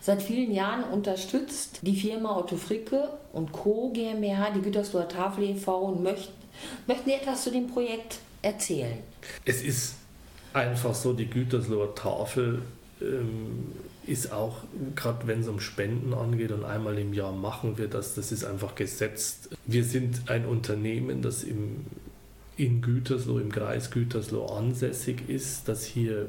Seit 0.00 0.22
vielen 0.22 0.50
Jahren 0.50 0.84
unterstützt 0.84 1.80
die 1.82 1.94
Firma 1.94 2.34
Otto 2.38 2.56
Fricke 2.56 3.10
und 3.34 3.52
Co. 3.52 3.90
GmbH 3.92 4.48
die 4.52 4.62
Gütersloher 4.62 5.06
Tafel 5.06 5.44
e.V. 5.44 5.78
und 5.80 6.02
möchten, 6.02 6.32
möchten 6.86 7.10
Sie 7.10 7.16
etwas 7.16 7.44
zu 7.44 7.50
dem 7.50 7.66
Projekt 7.66 8.20
erzählen. 8.40 8.96
es 9.44 9.62
ist 9.62 9.96
einfach 10.54 10.94
so, 10.94 11.12
die 11.12 11.28
Gütersloher 11.28 11.94
Tafel 11.94 12.62
ähm, 13.02 13.72
ist 14.06 14.32
auch, 14.32 14.56
gerade 14.96 15.26
wenn 15.26 15.40
es 15.40 15.48
um 15.48 15.60
Spenden 15.60 16.14
angeht 16.14 16.50
und 16.50 16.64
einmal 16.64 16.98
im 16.98 17.12
Jahr 17.12 17.32
machen 17.32 17.76
wir 17.76 17.86
das, 17.86 18.14
das 18.14 18.32
ist 18.32 18.44
einfach 18.44 18.74
gesetzt. 18.74 19.50
Wir 19.66 19.84
sind 19.84 20.30
ein 20.30 20.46
Unternehmen, 20.46 21.20
das 21.20 21.44
im, 21.44 21.84
in 22.60 22.82
Gütersloh, 22.82 23.38
im 23.38 23.50
Kreis 23.50 23.90
Gütersloh 23.90 24.44
ansässig 24.44 25.28
ist, 25.28 25.66
das 25.66 25.82
hier 25.84 26.26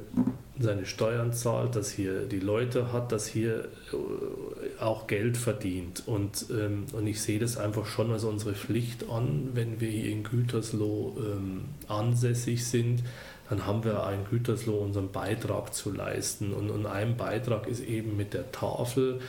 seine 0.58 0.86
Steuern 0.86 1.34
zahlt, 1.34 1.76
das 1.76 1.92
hier 1.92 2.26
die 2.26 2.40
Leute 2.40 2.94
hat, 2.94 3.12
das 3.12 3.28
hier 3.28 3.66
äh, 3.92 4.82
auch 4.82 5.08
Geld 5.08 5.36
verdient. 5.36 6.04
Und, 6.06 6.46
ähm, 6.52 6.86
und 6.94 7.06
ich 7.06 7.22
sehe 7.22 7.38
das 7.38 7.58
einfach 7.58 7.86
schon 7.86 8.12
als 8.12 8.24
unsere 8.24 8.54
Pflicht 8.54 9.10
an, 9.10 9.50
wenn 9.54 9.82
wir 9.82 9.90
hier 9.90 10.10
in 10.10 10.24
Gütersloh 10.24 11.18
ähm, 11.20 11.66
ansässig 11.90 12.66
sind, 12.66 13.04
dann 13.50 13.66
haben 13.66 13.84
wir 13.84 14.06
ein 14.06 14.24
Gütersloh 14.30 14.78
unseren 14.78 15.12
Beitrag 15.12 15.74
zu 15.74 15.92
leisten. 15.92 16.54
Und, 16.54 16.70
und 16.70 16.86
ein 16.86 17.18
Beitrag 17.18 17.68
ist 17.68 17.84
eben 17.84 18.16
mit 18.16 18.34
der 18.34 18.54
Tafel. 18.54 19.20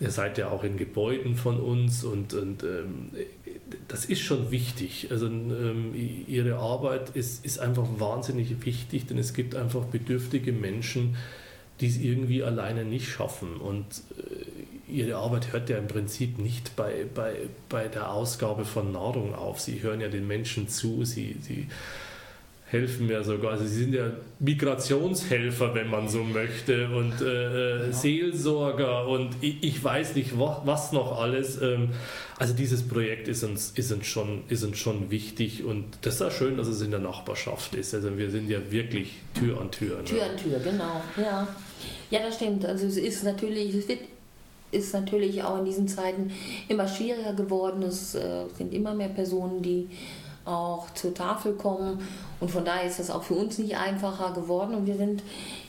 Ihr 0.00 0.10
seid 0.10 0.38
ja 0.38 0.48
auch 0.48 0.64
in 0.64 0.78
Gebäuden 0.78 1.36
von 1.36 1.60
uns 1.60 2.04
und, 2.04 2.32
und 2.32 2.62
ähm, 2.62 3.10
das 3.86 4.06
ist 4.06 4.20
schon 4.20 4.50
wichtig. 4.50 5.08
Also 5.10 5.26
ähm, 5.26 5.94
ihre 6.26 6.56
Arbeit 6.56 7.10
ist, 7.10 7.44
ist 7.44 7.58
einfach 7.58 7.86
wahnsinnig 7.98 8.64
wichtig, 8.64 9.06
denn 9.06 9.18
es 9.18 9.34
gibt 9.34 9.54
einfach 9.54 9.84
bedürftige 9.84 10.52
Menschen, 10.52 11.16
die 11.80 11.88
es 11.88 11.98
irgendwie 11.98 12.42
alleine 12.42 12.84
nicht 12.84 13.08
schaffen. 13.08 13.56
Und 13.56 13.84
äh, 14.16 14.90
ihre 14.90 15.16
Arbeit 15.16 15.52
hört 15.52 15.68
ja 15.68 15.76
im 15.76 15.86
Prinzip 15.86 16.38
nicht 16.38 16.76
bei, 16.76 17.06
bei, 17.14 17.34
bei 17.68 17.88
der 17.88 18.12
Ausgabe 18.12 18.64
von 18.64 18.92
Nahrung 18.92 19.34
auf. 19.34 19.60
Sie 19.60 19.82
hören 19.82 20.00
ja 20.00 20.08
den 20.08 20.26
Menschen 20.26 20.68
zu, 20.68 21.04
sie, 21.04 21.36
sie 21.42 21.68
helfen 22.70 23.08
mir 23.08 23.24
sogar. 23.24 23.52
Also 23.52 23.64
sie 23.64 23.82
sind 23.82 23.94
ja 23.94 24.12
Migrationshelfer, 24.38 25.74
wenn 25.74 25.90
man 25.90 26.08
so 26.08 26.22
möchte, 26.22 26.88
und 26.90 27.20
äh, 27.20 27.86
ja. 27.86 27.92
Seelsorger 27.92 29.08
und 29.08 29.30
ich, 29.40 29.62
ich, 29.62 29.82
weiß 29.82 30.14
nicht, 30.14 30.38
was, 30.38 30.58
was 30.64 30.92
noch 30.92 31.20
alles. 31.20 31.60
Ähm, 31.60 31.90
also 32.38 32.54
dieses 32.54 32.86
Projekt 32.86 33.26
ist 33.26 33.42
uns, 33.42 33.72
ist, 33.72 33.90
uns 33.90 34.06
schon, 34.06 34.44
ist 34.48 34.62
uns 34.62 34.78
schon 34.78 35.10
wichtig 35.10 35.64
und 35.64 35.84
das 36.02 36.14
ist 36.14 36.22
auch 36.22 36.30
schön, 36.30 36.56
dass 36.56 36.68
es 36.68 36.80
in 36.80 36.92
der 36.92 37.00
Nachbarschaft 37.00 37.74
ist. 37.74 37.92
Also 37.92 38.16
wir 38.16 38.30
sind 38.30 38.48
ja 38.48 38.58
wirklich 38.70 39.14
Tür 39.34 39.60
an 39.60 39.72
Tür. 39.72 39.98
Ne? 39.98 40.04
Tür 40.04 40.24
an 40.24 40.36
Tür, 40.36 40.60
genau. 40.60 41.02
Ja. 41.16 41.48
ja, 42.10 42.20
das 42.20 42.36
stimmt. 42.36 42.64
Also 42.64 42.86
es 42.86 42.96
ist 42.96 43.24
natürlich, 43.24 43.74
es 43.74 43.88
wird 43.88 44.00
ist 44.72 44.94
natürlich 44.94 45.42
auch 45.42 45.58
in 45.58 45.64
diesen 45.64 45.88
Zeiten 45.88 46.30
immer 46.68 46.86
schwieriger 46.86 47.32
geworden. 47.32 47.82
Es 47.82 48.14
äh, 48.14 48.44
sind 48.56 48.72
immer 48.72 48.94
mehr 48.94 49.08
Personen, 49.08 49.62
die 49.62 49.88
auch 50.44 50.90
zur 50.94 51.14
Tafel 51.14 51.54
kommen. 51.54 52.06
Und 52.40 52.50
von 52.50 52.64
daher 52.64 52.88
ist 52.88 52.98
das 52.98 53.10
auch 53.10 53.22
für 53.22 53.34
uns 53.34 53.58
nicht 53.58 53.76
einfacher 53.76 54.32
geworden. 54.32 54.74
Und 54.74 54.86
wir 54.86 54.96
sind 54.96 55.22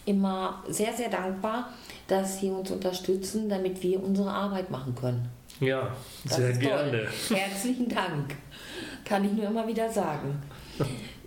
immer 0.05 0.63
sehr, 0.67 0.93
sehr 0.93 1.10
dankbar, 1.10 1.69
dass 2.07 2.39
Sie 2.39 2.49
uns 2.49 2.71
unterstützen, 2.71 3.49
damit 3.49 3.81
wir 3.84 4.03
unsere 4.03 4.31
Arbeit 4.31 4.69
machen 4.71 4.95
können. 4.95 5.29
Ja, 5.60 5.95
das 6.23 6.38
sehr 6.38 6.53
gerne. 6.53 7.07
Herzlichen 7.29 7.88
Dank. 7.88 8.36
Kann 9.05 9.23
ich 9.25 9.31
nur 9.31 9.45
immer 9.45 9.67
wieder 9.67 9.89
sagen. 9.89 10.41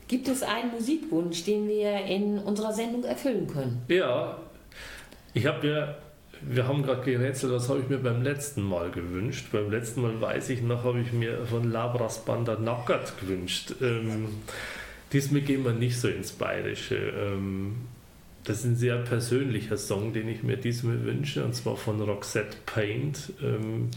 Gibt 0.08 0.28
es 0.28 0.42
einen 0.42 0.70
Musikwunsch, 0.72 1.44
den 1.44 1.68
wir 1.68 2.04
in 2.04 2.38
unserer 2.38 2.72
Sendung 2.72 3.04
erfüllen 3.04 3.46
können? 3.46 3.82
Ja, 3.88 4.38
ich 5.32 5.46
habe 5.46 5.66
ja 5.66 5.94
wir 6.48 6.68
haben 6.68 6.82
gerade 6.82 7.02
gerätselt, 7.02 7.52
was 7.52 7.68
habe 7.68 7.80
ich 7.80 7.88
mir 7.88 7.98
beim 7.98 8.22
letzten 8.22 8.62
Mal 8.62 8.90
gewünscht. 8.90 9.46
Beim 9.52 9.70
letzten 9.70 10.02
Mal 10.02 10.20
weiß 10.20 10.50
ich 10.50 10.62
noch, 10.62 10.84
habe 10.84 11.00
ich 11.00 11.12
mir 11.12 11.46
von 11.46 11.70
Labras 11.70 12.24
Banda 12.24 12.58
Nackert 12.58 13.18
gewünscht. 13.20 13.74
Ähm, 13.80 14.28
diesmal 15.12 15.40
gehen 15.40 15.64
wir 15.64 15.72
nicht 15.72 15.98
so 15.98 16.08
ins 16.08 16.32
Bayerische. 16.32 16.96
Ähm, 16.96 17.76
das 18.44 18.58
ist 18.58 18.64
ein 18.64 18.76
sehr 18.76 18.96
persönlicher 18.96 19.78
Song, 19.78 20.12
den 20.12 20.28
ich 20.28 20.42
mir 20.42 20.56
diesmal 20.56 21.02
wünsche, 21.04 21.44
und 21.44 21.54
zwar 21.54 21.76
von 21.76 22.00
Roxette 22.00 22.56
Paint. 22.66 23.32
Ähm, 23.42 23.90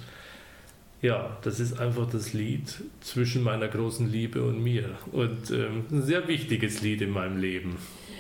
ja, 1.02 1.38
das 1.44 1.60
ist 1.60 1.80
einfach 1.80 2.10
das 2.10 2.34
Lied 2.34 2.74
zwischen 3.02 3.44
meiner 3.44 3.68
großen 3.68 4.10
Liebe 4.10 4.42
und 4.44 4.64
mir. 4.64 4.90
Und 5.12 5.52
ähm, 5.52 5.86
ein 5.92 6.02
sehr 6.02 6.28
wichtiges 6.28 6.82
Lied 6.82 7.02
in 7.02 7.12
meinem 7.12 7.38
Leben. 7.38 7.78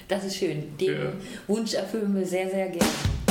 Das 0.08 0.26
ist 0.26 0.38
schön. 0.38 0.64
Den 0.80 0.94
ja. 0.94 1.14
Wunsch 1.48 1.74
erfüllen 1.74 2.16
wir 2.16 2.26
sehr, 2.26 2.50
sehr 2.50 2.70
gerne. 2.70 3.27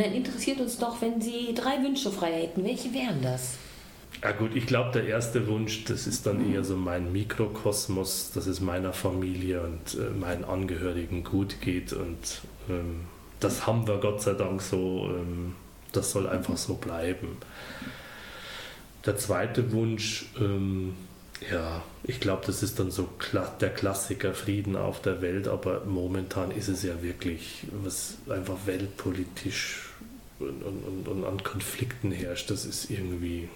Dann 0.00 0.12
interessiert 0.12 0.60
uns 0.60 0.78
doch, 0.78 1.00
wenn 1.00 1.20
Sie 1.20 1.54
drei 1.54 1.82
Wünsche 1.82 2.10
frei 2.10 2.32
hätten, 2.42 2.64
welche 2.64 2.92
wären 2.92 3.22
das? 3.22 3.58
Ja 4.22 4.32
gut, 4.32 4.54
ich 4.54 4.66
glaube, 4.66 4.90
der 4.92 5.06
erste 5.06 5.46
Wunsch, 5.46 5.84
das 5.84 6.06
ist 6.06 6.26
dann 6.26 6.52
eher 6.52 6.62
so 6.62 6.76
mein 6.76 7.12
Mikrokosmos, 7.12 8.32
dass 8.34 8.46
es 8.46 8.60
meiner 8.60 8.92
Familie 8.92 9.62
und 9.62 9.94
äh, 9.98 10.10
meinen 10.10 10.44
Angehörigen 10.44 11.24
gut 11.24 11.60
geht. 11.60 11.92
Und 11.92 12.42
ähm, 12.68 13.06
das 13.38 13.66
haben 13.66 13.86
wir 13.86 13.98
Gott 13.98 14.20
sei 14.20 14.34
Dank 14.34 14.60
so. 14.60 15.08
Ähm, 15.08 15.54
das 15.92 16.12
soll 16.12 16.28
einfach 16.28 16.56
so 16.56 16.74
bleiben. 16.74 17.38
Der 19.06 19.16
zweite 19.16 19.72
Wunsch, 19.72 20.26
ähm, 20.38 20.94
ja, 21.50 21.82
ich 22.02 22.20
glaube, 22.20 22.42
das 22.46 22.62
ist 22.62 22.78
dann 22.78 22.90
so 22.90 23.08
der 23.60 23.70
Klassiker 23.70 24.34
Frieden 24.34 24.76
auf 24.76 25.00
der 25.00 25.22
Welt, 25.22 25.48
aber 25.48 25.84
momentan 25.86 26.50
ist 26.50 26.68
es 26.68 26.82
ja 26.82 27.02
wirklich, 27.02 27.64
was 27.82 28.18
einfach 28.28 28.66
weltpolitisch 28.66 29.89
und, 30.40 30.62
und, 30.62 31.08
und 31.08 31.24
an 31.24 31.42
Konflikten 31.42 32.10
herrscht, 32.12 32.50
das 32.50 32.64
ist 32.64 32.90
irgendwie 32.90 33.48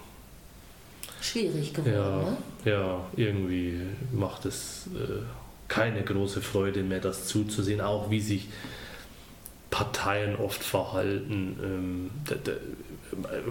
Schwierig 1.21 1.73
geworden, 1.73 1.93
ja, 1.93 2.17
ne? 2.19 2.37
ja, 2.65 3.05
irgendwie 3.15 3.81
macht 4.13 4.45
es 4.45 4.87
äh, 4.95 5.23
keine 5.67 6.03
große 6.03 6.41
Freude 6.41 6.83
mehr, 6.83 6.99
das 6.99 7.25
zuzusehen, 7.25 7.81
auch 7.81 8.11
wie 8.11 8.21
sich 8.21 8.47
Parteien 9.71 10.35
oft 10.35 10.63
verhalten. 10.63 11.59
Ähm, 11.63 12.11
da, 12.29 12.35
da, 12.35 12.51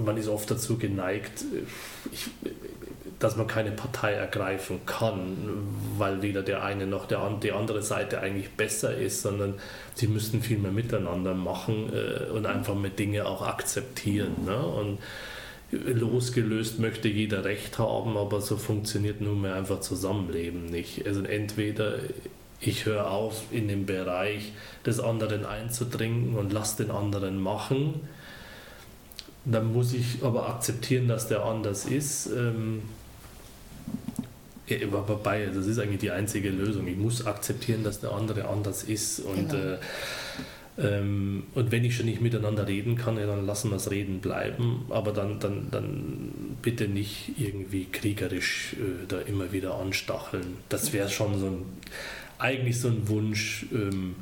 man 0.04 0.16
ist 0.16 0.28
oft 0.28 0.50
dazu 0.50 0.78
geneigt, 0.78 1.42
äh, 1.42 1.64
ich, 2.12 2.30
dass 3.18 3.36
man 3.36 3.46
keine 3.46 3.70
Partei 3.70 4.12
ergreifen 4.12 4.80
kann, 4.86 5.36
weil 5.98 6.22
weder 6.22 6.42
der 6.42 6.64
eine 6.64 6.86
noch 6.86 7.06
der, 7.06 7.38
die 7.42 7.52
andere 7.52 7.82
Seite 7.82 8.20
eigentlich 8.20 8.50
besser 8.50 8.96
ist, 8.96 9.22
sondern 9.22 9.54
sie 9.94 10.06
müssten 10.06 10.42
viel 10.42 10.58
mehr 10.58 10.72
miteinander 10.72 11.34
machen 11.34 11.92
äh, 11.92 12.30
und 12.30 12.46
einfach 12.46 12.74
mit 12.74 12.98
Dinge 12.98 13.26
auch 13.26 13.42
akzeptieren. 13.46 14.44
Ne? 14.44 14.56
Und 14.56 14.98
losgelöst 15.70 16.78
möchte 16.78 17.08
jeder 17.08 17.44
Recht 17.44 17.78
haben, 17.78 18.16
aber 18.16 18.40
so 18.40 18.56
funktioniert 18.56 19.20
nun 19.20 19.40
mal 19.40 19.54
einfach 19.54 19.80
Zusammenleben 19.80 20.66
nicht. 20.66 21.06
Also 21.06 21.22
entweder 21.22 21.98
ich 22.60 22.86
höre 22.86 23.10
auf, 23.10 23.44
in 23.50 23.68
den 23.68 23.86
Bereich 23.86 24.52
des 24.86 25.00
anderen 25.00 25.44
einzudringen 25.44 26.36
und 26.36 26.52
lasse 26.52 26.84
den 26.84 26.90
anderen 26.90 27.40
machen, 27.40 28.08
dann 29.44 29.72
muss 29.72 29.92
ich 29.92 30.22
aber 30.22 30.48
akzeptieren, 30.48 31.08
dass 31.08 31.28
der 31.28 31.44
anders 31.44 31.84
ist. 31.84 32.26
Ähm, 32.26 32.82
wobei, 34.90 35.46
das 35.46 35.66
ist 35.66 35.78
eigentlich 35.78 36.00
die 36.00 36.10
einzige 36.10 36.50
Lösung. 36.50 36.86
Ich 36.86 36.96
muss 36.96 37.26
akzeptieren, 37.26 37.84
dass 37.84 38.00
der 38.00 38.12
andere 38.12 38.46
anders 38.48 38.82
ist. 38.82 39.20
Und, 39.20 39.50
Genau. 39.50 39.54
äh, 39.74 39.78
ähm, 40.76 41.44
und 41.54 41.70
wenn 41.70 41.84
ich 41.84 41.96
schon 41.96 42.06
nicht 42.06 42.20
miteinander 42.20 42.66
reden 42.66 42.96
kann, 42.96 43.16
ja, 43.16 43.26
dann 43.26 43.46
lassen 43.46 43.70
wir 43.70 43.76
es 43.76 43.90
reden 43.90 44.20
bleiben. 44.20 44.86
Aber 44.90 45.12
dann, 45.12 45.38
dann, 45.38 45.68
dann 45.70 46.56
bitte 46.62 46.88
nicht 46.88 47.32
irgendwie 47.38 47.86
kriegerisch 47.92 48.74
äh, 48.74 49.06
da 49.06 49.20
immer 49.20 49.52
wieder 49.52 49.74
anstacheln. 49.78 50.56
Das 50.68 50.92
wäre 50.92 51.08
schon 51.08 51.38
so 51.38 51.46
ein, 51.46 51.62
eigentlich 52.38 52.80
so 52.80 52.88
ein 52.88 53.06
Wunsch, 53.08 53.66
ähm, 53.72 54.16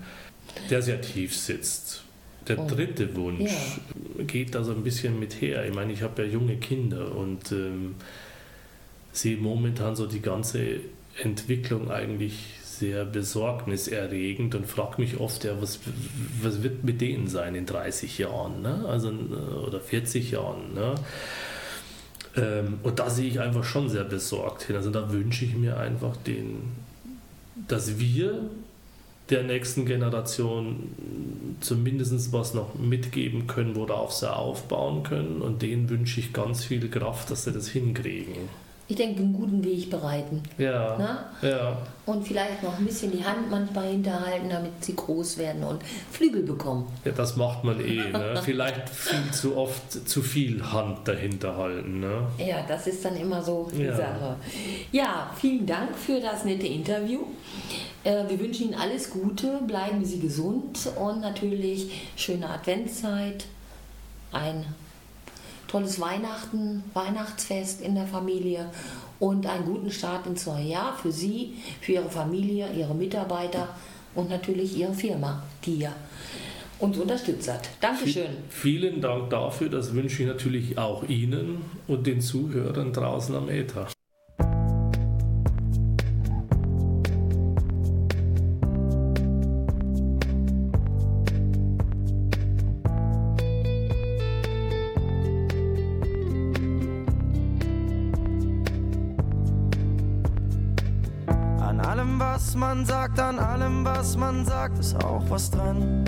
der 0.71 0.83
sehr 0.83 1.01
tief 1.01 1.35
sitzt. 1.37 2.03
Der 2.49 2.59
Oh. 2.59 2.67
dritte 2.67 3.15
Wunsch 3.17 3.53
Ja. 4.19 4.25
geht 4.25 4.55
da 4.57 4.65
so 4.65 4.73
ein 4.73 4.83
bisschen 4.83 5.19
mit 5.21 5.41
her. 5.41 5.65
Ich 5.67 5.73
meine, 5.75 5.93
ich 5.93 6.03
habe 6.03 6.23
ja 6.25 6.29
junge 6.29 6.57
Kinder 6.57 7.15
und 7.15 7.53
ähm, 7.53 7.95
sehe 9.13 9.37
momentan 9.37 9.95
so 9.95 10.07
die 10.07 10.23
ganze 10.23 10.81
Entwicklung 11.23 11.91
eigentlich 11.91 12.59
sehr 12.83 13.05
besorgniserregend 13.05 14.55
und 14.55 14.67
frage 14.67 15.01
mich 15.01 15.21
oft, 15.21 15.45
ja, 15.45 15.61
was, 15.61 15.79
was 16.41 16.63
wird 16.63 16.83
mit 16.83 17.01
denen 17.01 17.29
sein 17.29 17.55
in 17.55 17.67
30 17.67 18.19
Jahren 18.19 18.63
ne? 18.63 18.85
also, 18.89 19.11
äh, 19.11 19.67
oder 19.67 19.79
40 19.79 20.33
Jahren. 20.33 20.75
Ne? 20.75 20.95
Ähm, 22.37 22.79
und 22.83 22.99
da 22.99 23.11
sehe 23.11 23.29
ich 23.29 23.41
einfach 23.41 23.65
schon 23.65 23.89
sehr 23.89 24.05
besorgt 24.05 24.63
hin. 24.63 24.77
Also 24.77 24.91
da 24.91 25.13
wünsche 25.13 25.45
ich 25.45 25.55
mir 25.55 25.77
einfach 25.77 26.17
den, 26.17 26.73
dass 27.69 27.99
wir 28.01 28.51
der 29.31 29.45
nächsten 29.45 29.87
Generation 29.87 31.57
zumindest 31.61 32.33
was 32.33 32.55
noch 32.55 32.75
mitgeben 32.75 33.47
können, 33.47 33.77
worauf 33.77 34.13
sie 34.13 34.35
aufbauen 34.35 35.05
können. 35.05 35.41
Und 35.41 35.63
denen 35.63 35.89
wünsche 35.89 36.21
ich 36.21 36.33
ganz 36.33 36.65
viel 36.65 36.89
Kraft, 36.89 37.31
dass 37.31 37.45
sie 37.45 37.53
das 37.53 37.69
hinkriegen. 37.69 38.49
Ich 38.89 38.97
denke, 38.97 39.21
einen 39.21 39.33
guten 39.33 39.65
Weg 39.65 39.89
bereiten. 39.91 40.43
Ja. 40.59 40.97
Na? 40.99 41.49
Ja. 41.49 41.79
Und 42.05 42.27
vielleicht 42.27 42.63
noch 42.63 42.77
ein 42.79 42.85
bisschen 42.85 43.13
die 43.13 43.25
Hand 43.25 43.49
manchmal 43.51 43.89
hinterhalten, 43.89 44.51
damit 44.51 44.85
sie 44.85 44.95
groß 44.97 45.39
werden 45.39 45.63
und 45.63 45.81
Flügel 46.11 46.43
bekommen. 46.43 46.89
ja, 47.05 47.13
das 47.13 47.37
macht 47.37 47.63
man 47.65 47.81
eh. 47.81 48.11
Ne? 48.11 48.41
Vielleicht 48.45 48.89
viel 48.91 49.31
zu 49.31 49.57
oft 49.57 50.09
zu 50.09 50.21
viel 50.21 50.63
Hand 50.73 51.07
dahinter 51.07 51.57
halten. 51.57 52.01
Ne? 52.01 52.27
Ja, 52.39 52.65
das 52.67 52.89
ist 52.89 53.05
dann 53.05 53.17
immer 53.17 53.41
so 53.43 53.71
die 53.73 53.85
Ja. 53.85 53.97
Sache. 53.97 54.37
Ja, 54.91 55.31
vielen 55.41 55.65
Dank 55.65 55.97
für 55.97 56.21
das 56.21 56.45
nette 56.45 56.67
Interview. 56.67 57.21
Äh, 58.05 58.25
wir 58.29 58.41
wünschen 58.41 58.71
Ihnen 58.71 58.75
alles 58.75 59.09
Gute, 59.11 59.61
bleiben 59.67 60.05
Sie 60.05 60.19
gesund 60.19 60.77
und 61.01 61.21
natürlich 61.21 62.09
schöne 62.17 62.49
Adventszeit, 62.51 63.47
ein 64.33 64.65
tolles 65.73 65.99
Weihnachten, 66.01 66.85
Weihnachtsfest 66.93 67.81
in 67.81 67.95
der 67.95 68.07
Familie 68.07 68.71
und 69.19 69.47
einen 69.47 69.65
guten 69.65 69.91
Start 69.91 70.27
ins 70.27 70.47
neue 70.47 70.65
Jahr 70.65 70.97
für 70.97 71.11
Sie, 71.11 71.55
für 71.81 71.93
Ihre 71.93 72.11
Familie, 72.11 72.69
Ihre 72.77 72.95
Mitarbeiter 72.95 73.69
und 74.15 74.29
natürlich 74.29 74.77
Ihre 74.77 74.93
Firma, 74.93 75.43
die 75.65 75.79
ja 75.79 75.95
uns 76.79 76.99
unterstützt 76.99 77.51
hat. 77.51 77.71
Dankeschön. 77.81 78.37
Vielen 78.51 79.01
Dank 79.01 79.31
dafür. 79.31 79.71
Das 79.71 79.95
wünsche 79.95 80.23
ich 80.23 80.29
natürlich 80.29 80.77
auch 80.77 81.09
Ihnen 81.09 81.63
und 81.87 82.07
den 82.07 82.21
Zuhörern 82.21 82.93
draußen 82.93 83.35
am 83.35 83.49
Äther. 83.49 83.87
Was 102.53 102.59
man 102.59 102.85
sagt, 102.85 103.19
an 103.19 103.39
allem, 103.39 103.83
was 103.83 104.15
man 104.15 104.45
sagt, 104.45 104.79
ist 104.79 105.03
auch 105.03 105.23
was 105.31 105.51
dran. 105.51 106.05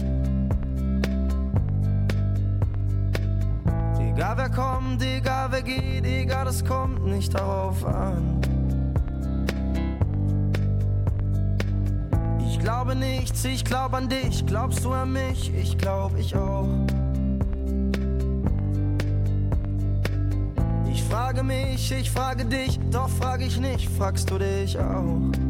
Egal 3.98 4.36
wer 4.36 4.50
kommt, 4.50 5.02
egal 5.02 5.48
wer 5.52 5.62
geht, 5.62 6.04
egal, 6.04 6.46
es 6.46 6.62
kommt 6.62 7.06
nicht 7.06 7.32
darauf 7.32 7.82
an. 7.86 8.42
Ich 12.46 12.58
glaube 12.60 12.94
nichts, 12.94 13.42
ich 13.46 13.64
glaube 13.64 13.96
an 13.96 14.10
dich, 14.10 14.44
glaubst 14.44 14.84
du 14.84 14.92
an 14.92 15.14
mich, 15.14 15.50
ich 15.54 15.78
glaub 15.78 16.14
ich 16.18 16.36
auch. 16.36 16.68
Ich 20.92 21.02
frage 21.04 21.42
mich, 21.42 21.90
ich 21.90 22.10
frage 22.10 22.44
dich, 22.44 22.78
doch 22.90 23.08
frage 23.08 23.44
ich 23.44 23.58
nicht, 23.58 23.88
fragst 23.88 24.30
du 24.30 24.36
dich 24.36 24.78
auch. 24.78 25.43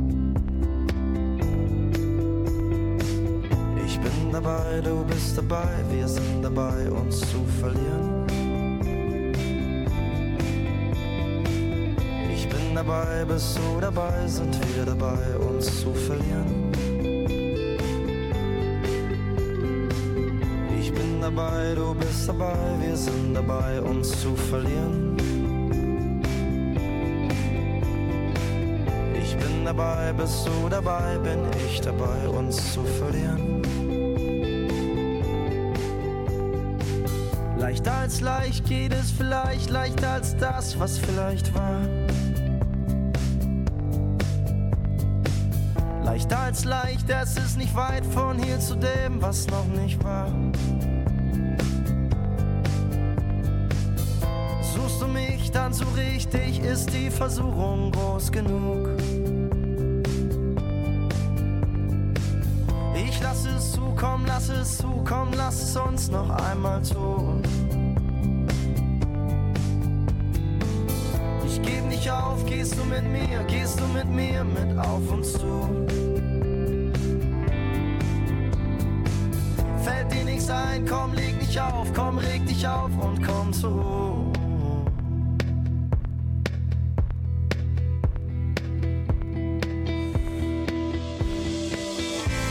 Dabei, 4.45 4.81
du 4.83 5.05
bist 5.05 5.39
dabei, 5.39 5.75
wir 5.91 6.07
sind 6.07 6.43
dabei, 6.43 6.91
uns 6.91 7.21
zu 7.21 7.45
verlieren. 7.61 8.27
Ich 12.35 12.49
bin 12.49 12.75
dabei, 12.75 13.25
bist 13.25 13.57
du 13.57 13.81
dabei, 13.81 14.27
sind 14.27 14.55
wir 14.77 14.85
dabei, 14.85 15.37
uns 15.39 15.81
zu 15.81 15.95
verlieren. 15.95 16.73
Ich 20.79 20.93
bin 20.93 21.21
dabei, 21.23 21.75
du 21.75 21.95
bist 21.95 22.29
dabei, 22.29 22.59
wir 22.81 22.97
sind 22.97 23.35
dabei, 23.35 23.81
uns 23.81 24.21
zu 24.21 24.37
verlieren. 24.37 25.17
Ich 29.23 29.37
bin 29.37 29.65
dabei, 29.65 30.13
bist 30.13 30.47
du 30.47 30.69
dabei, 30.69 31.17
bin 31.19 31.41
ich 31.67 31.81
dabei, 31.81 32.29
uns 32.29 32.75
zu 32.75 32.85
verlieren. 32.85 33.64
Leichter 37.85 38.01
als 38.01 38.21
leicht 38.23 38.65
geht 38.67 38.95
es 38.95 39.11
vielleicht, 39.11 39.69
leichter 39.69 40.13
als 40.13 40.35
das, 40.39 40.81
was 40.81 40.97
vielleicht 40.97 41.55
war. 41.55 41.83
Leichter 46.03 46.39
als 46.39 46.65
leicht, 46.65 47.11
es 47.11 47.37
ist 47.37 47.59
nicht 47.59 47.77
weit 47.77 48.07
von 48.07 48.39
hier 48.39 48.59
zu 48.59 48.77
dem, 48.77 49.21
was 49.21 49.47
noch 49.49 49.67
nicht 49.67 50.03
war. 50.03 50.29
Suchst 54.75 55.03
du 55.03 55.07
mich, 55.07 55.51
dann 55.51 55.75
so 55.75 55.85
richtig, 55.95 56.61
ist 56.61 56.91
die 56.91 57.11
Versuchung 57.11 57.93
groß 57.93 58.33
genug. 58.33 58.89
Ich 62.95 63.21
lass 63.21 63.45
es 63.45 63.73
zukommen, 63.73 64.25
lass 64.27 64.49
es 64.49 64.79
zukommen, 64.79 65.35
lass 65.37 65.63
es 65.63 65.77
uns 65.77 66.09
noch 66.09 66.31
einmal 66.31 66.81
tun. 66.83 67.34
Mit 72.95 73.11
mir, 73.11 73.43
gehst 73.45 73.81
du 73.81 73.87
mit 73.87 74.09
mir 74.09 74.45
mit 74.45 74.79
auf 74.79 75.11
uns 75.11 75.33
zu. 75.33 75.87
Fällt 79.83 80.13
dir 80.13 80.25
nichts 80.25 80.49
ein, 80.51 80.87
komm, 80.87 81.13
leg 81.15 81.39
dich 81.41 81.61
auf, 81.61 81.93
komm, 81.95 82.19
reg 82.19 82.47
dich 82.47 82.67
auf 82.67 82.91
und 83.01 83.23
komm 83.27 83.53
zu. 83.53 84.33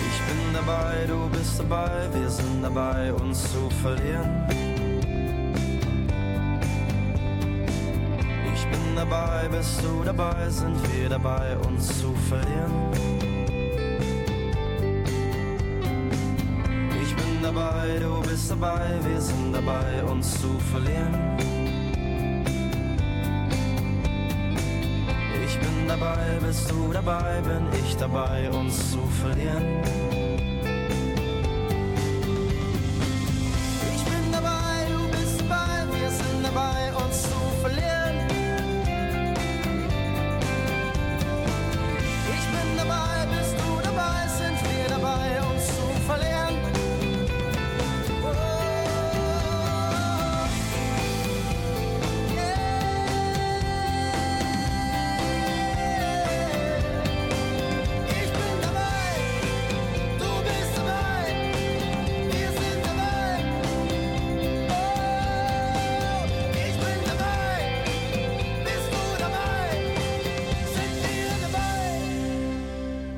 Ich 0.10 0.20
bin 0.28 0.54
dabei, 0.54 1.06
du 1.08 1.30
bist 1.38 1.60
dabei, 1.60 2.08
wir 2.14 2.30
sind 2.30 2.64
dabei, 2.64 3.14
uns 3.14 3.44
zu 3.52 3.70
verlieren. 3.82 4.53
Dabei, 9.44 9.58
bist 9.58 9.84
du 9.84 10.04
dabei, 10.04 10.50
sind 10.50 10.78
wir 10.94 11.10
dabei, 11.10 11.58
uns 11.58 11.88
zu 12.00 12.14
verlieren. 12.30 12.72
Ich 17.02 17.16
bin 17.16 17.42
dabei, 17.42 18.00
du 18.00 18.22
bist 18.22 18.52
dabei, 18.52 19.00
wir 19.04 19.22
sind 19.22 19.54
dabei, 19.54 20.04
uns 20.12 20.40
zu 20.42 20.60
verlieren. 20.72 21.38
Ich 25.46 25.60
bin 25.60 25.88
dabei, 25.88 26.40
bist 26.46 26.72
du 26.72 26.94
dabei, 26.94 27.42
bin 27.42 27.68
ich 27.84 27.96
dabei, 27.98 28.50
uns 28.52 28.92
zu 28.92 29.00
verlieren. 29.22 30.33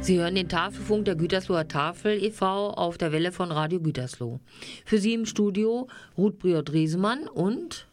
Sie 0.05 0.19
hören 0.19 0.35
den 0.35 0.47
Tafelfunk 0.47 1.05
der 1.05 1.15
Gütersloher 1.15 1.67
Tafel 1.67 2.23
e.V. 2.23 2.69
auf 2.69 2.99
der 2.99 3.11
Welle 3.11 3.31
von 3.31 3.51
Radio 3.51 3.79
Gütersloh. 3.79 4.39
Für 4.85 4.99
Sie 4.99 5.15
im 5.15 5.25
Studio 5.25 5.87
Ruth 6.15 6.37
Briot-Riesemann 6.37 7.27
und 7.27 7.87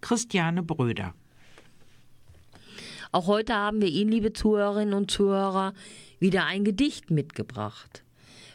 Christiane 0.00 0.62
Bröder. 0.62 1.12
auch 3.12 3.26
heute 3.26 3.52
haben 3.52 3.82
wir 3.82 3.88
Ihnen, 3.88 4.10
liebe 4.10 4.32
Zuhörerinnen 4.32 4.94
und 4.94 5.10
Zuhörer, 5.10 5.74
wieder 6.18 6.46
ein 6.46 6.64
Gedicht 6.64 7.10
mitgebracht. 7.10 8.04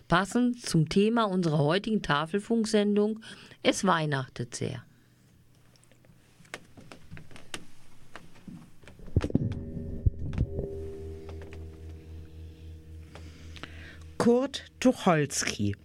Passend 0.07 0.65
zum 0.65 0.89
Thema 0.89 1.25
unserer 1.25 1.59
heutigen 1.59 2.01
Tafelfunksendung 2.01 3.19
Es 3.61 3.85
weihnachtet 3.85 4.55
sehr. 4.55 4.83
Kurt 14.17 14.65
Tucholsky 14.79 15.75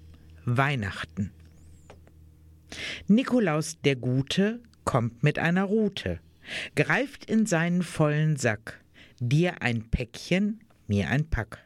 Weihnachten 0.44 1.32
Nikolaus 3.08 3.80
der 3.82 3.96
Gute 3.96 4.60
kommt 4.84 5.22
mit 5.22 5.38
einer 5.38 5.64
Rute, 5.64 6.20
greift 6.76 7.24
in 7.24 7.44
seinen 7.44 7.82
vollen 7.82 8.36
Sack, 8.36 8.80
dir 9.18 9.62
ein 9.62 9.90
Päckchen, 9.90 10.60
mir 10.86 11.08
ein 11.08 11.28
Pack. 11.28 11.58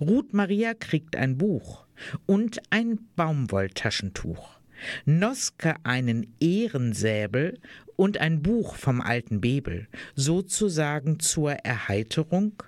Ruth 0.00 0.32
Maria 0.32 0.74
kriegt 0.74 1.16
ein 1.16 1.38
Buch 1.38 1.86
und 2.26 2.60
ein 2.70 2.98
Baumwolltaschentuch. 3.14 4.58
Noske 5.04 5.76
einen 5.84 6.34
Ehrensäbel 6.40 7.60
und 7.96 8.18
ein 8.18 8.42
Buch 8.42 8.74
vom 8.76 9.02
alten 9.02 9.42
Bebel, 9.42 9.86
sozusagen 10.16 11.20
zur 11.20 11.52
Erheiterung, 11.52 12.62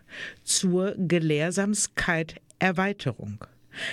zur 0.44 0.94
Gelehrsamkeit 0.98 2.36
Erweiterung. 2.62 3.44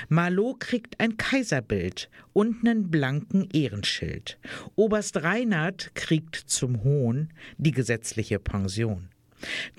Marloh 0.09 0.53
kriegt 0.53 0.99
ein 0.99 1.17
Kaiserbild 1.17 2.09
und 2.33 2.63
nen 2.63 2.91
blanken 2.91 3.49
Ehrenschild. 3.51 4.37
Oberst 4.75 5.23
Reinhard 5.23 5.95
kriegt 5.95 6.35
zum 6.35 6.83
Hohn 6.83 7.29
die 7.57 7.71
gesetzliche 7.71 8.37
Pension. 8.37 9.09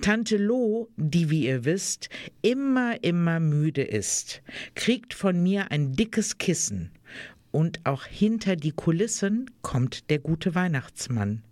Tante 0.01 0.35
Lo, 0.35 0.89
die, 0.97 1.29
wie 1.29 1.45
ihr 1.45 1.63
wisst, 1.63 2.09
immer, 2.41 3.01
immer 3.01 3.39
müde 3.39 3.83
ist, 3.83 4.41
kriegt 4.75 5.13
von 5.13 5.41
mir 5.41 5.71
ein 5.71 5.93
dickes 5.93 6.37
Kissen. 6.37 6.91
Und 7.51 7.79
auch 7.85 8.05
hinter 8.05 8.57
die 8.57 8.71
Kulissen 8.71 9.51
kommt 9.61 10.09
der 10.09 10.19
gute 10.19 10.53
Weihnachtsmann, 10.53 11.43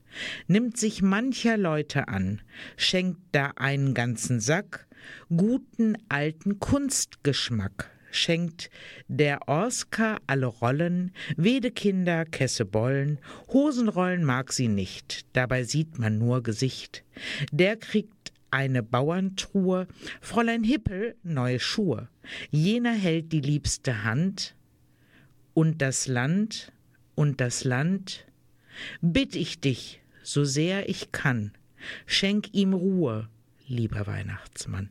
nimmt 0.48 0.78
sich 0.78 1.02
mancher 1.02 1.58
Leute 1.58 2.08
an, 2.08 2.42
schenkt 2.78 3.22
da 3.32 3.54
einen 3.56 3.94
ganzen 3.94 4.40
Sack 4.40 4.88
guten 5.36 5.98
alten 6.10 6.60
Kunstgeschmack, 6.60 7.90
schenkt 8.12 8.70
der 9.08 9.48
Oskar 9.48 10.20
alle 10.28 10.48
Rollen, 10.48 11.12
Wedekinder, 11.38 12.26
Kessebollen, 12.26 13.20
Hosenrollen 13.50 14.24
mag 14.24 14.52
sie 14.54 14.68
nicht, 14.68 15.26
dabei 15.34 15.64
sieht 15.64 16.00
man 16.00 16.18
nur 16.18 16.44
Gesicht. 16.44 17.04
Der 17.52 17.78
kriegt 17.78 18.34
eine 18.52 18.82
Bauerntruhe, 18.82 19.88
Fräulein 20.22 20.64
Hippel 20.64 21.16
neue 21.24 21.60
Schuhe, 21.60 22.10
jener 22.50 22.94
hält 22.94 23.32
die 23.32 23.42
liebste 23.42 24.04
Hand, 24.04 24.56
und 25.54 25.82
das 25.82 26.08
Land, 26.08 26.72
und 27.16 27.42
das 27.42 27.64
Land, 27.64 28.26
bitt 29.02 29.36
ich 29.36 29.60
dich, 29.60 30.02
so 30.24 30.44
sehr 30.44 30.90
ich 30.90 31.12
kann, 31.12 31.52
schenk 32.06 32.54
ihm 32.54 32.74
Ruhe, 32.74 33.28
lieber 33.68 34.08
Weihnachtsmann. 34.08 34.90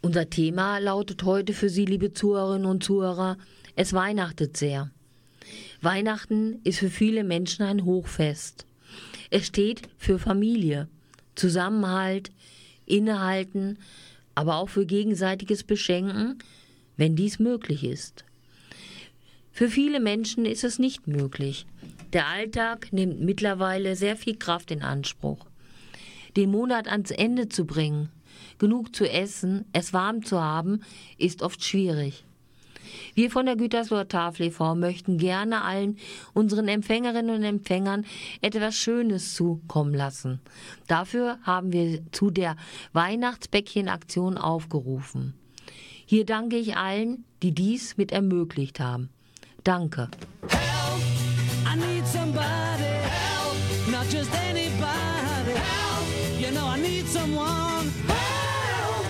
Unser 0.00 0.30
Thema 0.30 0.78
lautet 0.78 1.24
heute 1.24 1.52
für 1.52 1.68
Sie, 1.68 1.84
liebe 1.84 2.12
Zuhörerinnen 2.12 2.66
und 2.66 2.84
Zuhörer, 2.84 3.36
es 3.74 3.92
weihnachtet 3.92 4.56
sehr. 4.56 4.90
Weihnachten 5.80 6.60
ist 6.64 6.78
für 6.78 6.90
viele 6.90 7.24
Menschen 7.24 7.64
ein 7.64 7.84
Hochfest. 7.84 8.66
Es 9.30 9.46
steht 9.46 9.82
für 9.96 10.18
Familie, 10.18 10.88
Zusammenhalt, 11.34 12.30
Innehalten, 12.86 13.78
aber 14.34 14.56
auch 14.56 14.68
für 14.68 14.86
gegenseitiges 14.86 15.64
Beschenken, 15.64 16.38
wenn 16.96 17.16
dies 17.16 17.38
möglich 17.38 17.84
ist. 17.84 18.24
Für 19.58 19.68
viele 19.68 19.98
Menschen 19.98 20.46
ist 20.46 20.62
es 20.62 20.78
nicht 20.78 21.08
möglich. 21.08 21.66
Der 22.12 22.28
Alltag 22.28 22.92
nimmt 22.92 23.20
mittlerweile 23.20 23.96
sehr 23.96 24.14
viel 24.14 24.36
Kraft 24.36 24.70
in 24.70 24.82
Anspruch. 24.82 25.46
Den 26.36 26.52
Monat 26.52 26.86
ans 26.86 27.10
Ende 27.10 27.48
zu 27.48 27.64
bringen, 27.64 28.08
genug 28.58 28.94
zu 28.94 29.04
essen, 29.10 29.64
es 29.72 29.92
warm 29.92 30.24
zu 30.24 30.40
haben, 30.40 30.82
ist 31.16 31.42
oft 31.42 31.64
schwierig. 31.64 32.22
Wir 33.16 33.32
von 33.32 33.46
der 33.46 33.56
Gütersloher 33.56 34.06
Tafel 34.06 34.46
e.V. 34.46 34.76
möchten 34.76 35.18
gerne 35.18 35.62
allen 35.62 35.98
unseren 36.34 36.68
Empfängerinnen 36.68 37.34
und 37.34 37.42
Empfängern 37.42 38.06
etwas 38.40 38.76
Schönes 38.76 39.34
zukommen 39.34 39.92
lassen. 39.92 40.38
Dafür 40.86 41.40
haben 41.42 41.72
wir 41.72 42.04
zu 42.12 42.30
der 42.30 42.54
Weihnachtsbäckchen-Aktion 42.92 44.38
aufgerufen. 44.38 45.34
Hier 46.06 46.24
danke 46.24 46.58
ich 46.58 46.76
allen, 46.76 47.24
die 47.42 47.50
dies 47.50 47.96
mit 47.96 48.12
ermöglicht 48.12 48.78
haben. 48.78 49.10
Danke. 49.62 50.08
I 51.66 51.74
need 51.76 52.06
somebody 52.06 52.84
help, 52.84 53.56
not 53.90 54.06
just 54.08 54.32
anybody 54.34 55.52
help. 55.52 56.06
You 56.38 56.50
know 56.52 56.66
I 56.66 56.80
need 56.80 57.06
someone 57.06 57.88
help. 58.06 59.04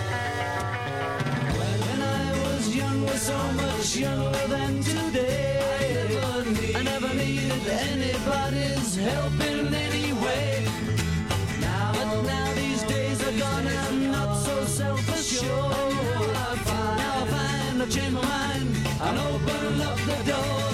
Well, 1.57 1.79
when 1.87 2.01
I 2.01 2.31
was 2.43 2.75
young, 2.75 3.01
was 3.05 3.21
so 3.21 3.37
much 3.53 3.95
younger 3.95 4.47
than 4.47 4.81
today. 4.81 6.17
I 6.75 6.83
never 6.83 7.13
needed 7.13 7.67
anybody's 7.67 8.95
help 8.95 9.39
in 9.39 9.73
any 9.73 10.13
way. 10.13 10.65
Now, 11.61 11.93
but 11.93 12.21
now 12.23 12.53
these 12.53 12.83
days 12.83 13.21
are 13.27 13.37
gone, 13.39 13.67
I'm 13.67 14.11
not 14.11 14.35
so 14.35 14.65
self-assured. 14.65 15.93
I 16.35 16.55
find 16.65 16.99
and 19.01 19.17
open 19.17 19.81
up 19.81 19.95
the 19.97 20.31
doors. 20.31 20.68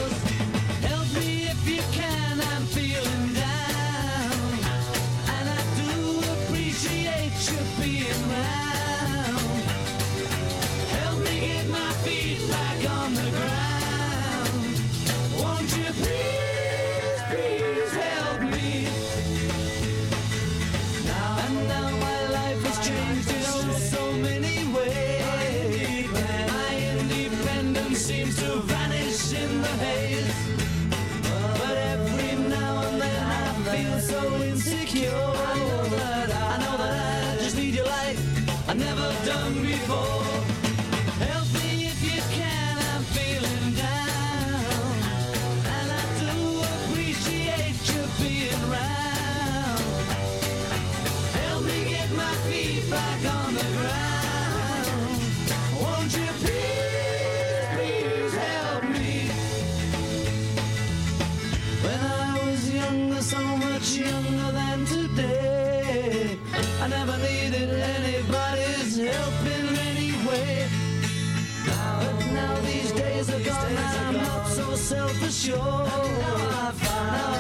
it's. 75.48 76.82
Now 76.82 77.36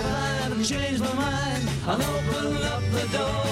I've 0.45 0.65
changed 0.65 1.01
my 1.01 1.13
mind. 1.13 1.69
I'll 1.87 2.01
open 2.01 2.63
up 2.63 2.83
the 2.91 3.17
door. 3.17 3.44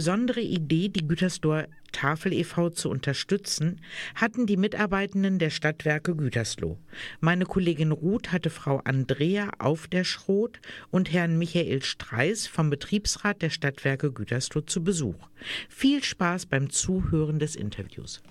Besondere 0.00 0.40
Idee, 0.40 0.88
die 0.88 1.06
Gütersloher 1.06 1.68
Tafel 1.92 2.32
e.V. 2.32 2.70
zu 2.70 2.88
unterstützen, 2.88 3.82
hatten 4.14 4.46
die 4.46 4.56
Mitarbeitenden 4.56 5.38
der 5.38 5.50
Stadtwerke 5.50 6.16
Gütersloh. 6.16 6.78
Meine 7.20 7.44
Kollegin 7.44 7.92
Ruth 7.92 8.32
hatte 8.32 8.48
Frau 8.48 8.80
Andrea 8.82 9.50
auf 9.58 9.88
der 9.88 10.04
Schroth 10.04 10.58
und 10.90 11.12
Herrn 11.12 11.36
Michael 11.36 11.82
Streis 11.82 12.46
vom 12.46 12.70
Betriebsrat 12.70 13.42
der 13.42 13.50
Stadtwerke 13.50 14.10
Gütersloh 14.10 14.62
zu 14.62 14.82
Besuch. 14.82 15.28
Viel 15.68 16.02
Spaß 16.02 16.46
beim 16.46 16.70
Zuhören 16.70 17.38
des 17.38 17.54
Interviews. 17.54 18.22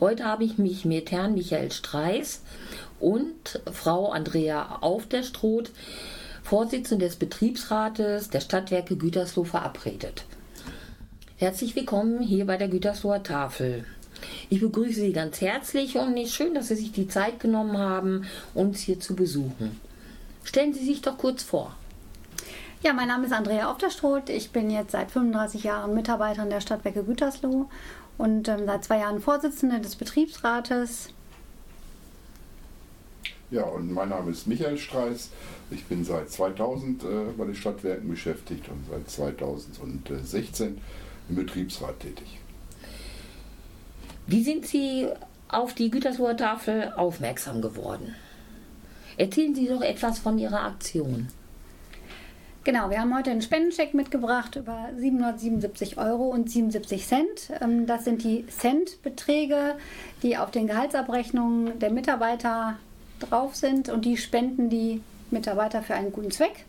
Heute 0.00 0.26
habe 0.26 0.44
ich 0.44 0.58
mich 0.58 0.84
mit 0.84 1.10
Herrn 1.12 1.32
Michael 1.32 1.72
Streis 1.72 2.42
und 2.98 3.62
Frau 3.72 4.10
Andrea 4.10 4.80
auf 4.82 5.06
der 5.06 5.22
Stroth, 5.22 5.70
Vorsitzende 6.42 7.06
des 7.06 7.16
Betriebsrates 7.16 8.28
der 8.28 8.40
Stadtwerke 8.40 8.96
Gütersloh, 8.96 9.44
verabredet. 9.44 10.26
Herzlich 11.40 11.74
willkommen 11.74 12.20
hier 12.20 12.44
bei 12.44 12.58
der 12.58 12.68
Gütersloher 12.68 13.22
Tafel. 13.22 13.86
Ich 14.50 14.60
begrüße 14.60 15.00
Sie 15.00 15.14
ganz 15.14 15.40
herzlich 15.40 15.96
und 15.96 16.14
es 16.18 16.28
ist 16.28 16.34
schön, 16.34 16.52
dass 16.52 16.68
Sie 16.68 16.74
sich 16.74 16.92
die 16.92 17.08
Zeit 17.08 17.40
genommen 17.40 17.78
haben, 17.78 18.26
uns 18.52 18.80
hier 18.80 19.00
zu 19.00 19.16
besuchen. 19.16 19.80
Stellen 20.44 20.74
Sie 20.74 20.84
sich 20.84 21.00
doch 21.00 21.16
kurz 21.16 21.42
vor. 21.42 21.74
Ja, 22.82 22.92
mein 22.92 23.08
Name 23.08 23.24
ist 23.24 23.32
Andrea 23.32 23.70
Aufterstroth. 23.70 24.28
Ich 24.28 24.50
bin 24.50 24.68
jetzt 24.68 24.92
seit 24.92 25.10
35 25.12 25.64
Jahren 25.64 25.94
Mitarbeiterin 25.94 26.50
der 26.50 26.60
Stadtwerke 26.60 27.04
Gütersloh 27.04 27.70
und 28.18 28.46
ähm, 28.46 28.66
seit 28.66 28.84
zwei 28.84 28.98
Jahren 28.98 29.22
Vorsitzende 29.22 29.80
des 29.80 29.96
Betriebsrates. 29.96 31.08
Ja, 33.50 33.62
und 33.62 33.90
mein 33.94 34.10
Name 34.10 34.30
ist 34.30 34.46
Michael 34.46 34.76
Streis. 34.76 35.30
Ich 35.70 35.86
bin 35.86 36.04
seit 36.04 36.30
2000 36.30 37.02
äh, 37.02 37.06
bei 37.38 37.46
den 37.46 37.54
Stadtwerken 37.54 38.10
beschäftigt 38.10 38.68
und 38.68 38.84
seit 38.90 39.08
2016 39.08 40.76
im 41.30 41.36
Betriebsrat 41.36 42.00
tätig. 42.00 42.38
Wie 44.26 44.42
sind 44.42 44.66
Sie 44.66 45.08
auf 45.48 45.74
die 45.74 45.90
Gütersloher 45.90 46.36
Tafel 46.36 46.92
aufmerksam 46.96 47.62
geworden? 47.62 48.14
Erzählen 49.16 49.54
Sie 49.54 49.66
doch 49.66 49.82
etwas 49.82 50.18
von 50.18 50.38
Ihrer 50.38 50.62
Aktion. 50.64 51.28
Genau, 52.62 52.90
wir 52.90 53.00
haben 53.00 53.16
heute 53.16 53.30
einen 53.30 53.40
Spendencheck 53.40 53.94
mitgebracht 53.94 54.54
über 54.56 54.90
777 54.96 55.96
Euro 55.98 56.28
und 56.28 56.50
77 56.50 57.06
Cent. 57.06 57.50
Ähm, 57.60 57.86
Das 57.86 58.04
sind 58.04 58.22
die 58.22 58.46
Centbeträge, 58.48 59.76
die 60.22 60.36
auf 60.36 60.50
den 60.50 60.66
Gehaltsabrechnungen 60.66 61.78
der 61.78 61.90
Mitarbeiter 61.90 62.76
drauf 63.18 63.56
sind 63.56 63.88
und 63.88 64.04
die 64.04 64.16
spenden 64.16 64.68
die 64.68 65.00
Mitarbeiter 65.30 65.82
für 65.82 65.94
einen 65.94 66.12
guten 66.12 66.30
Zweck. 66.30 66.66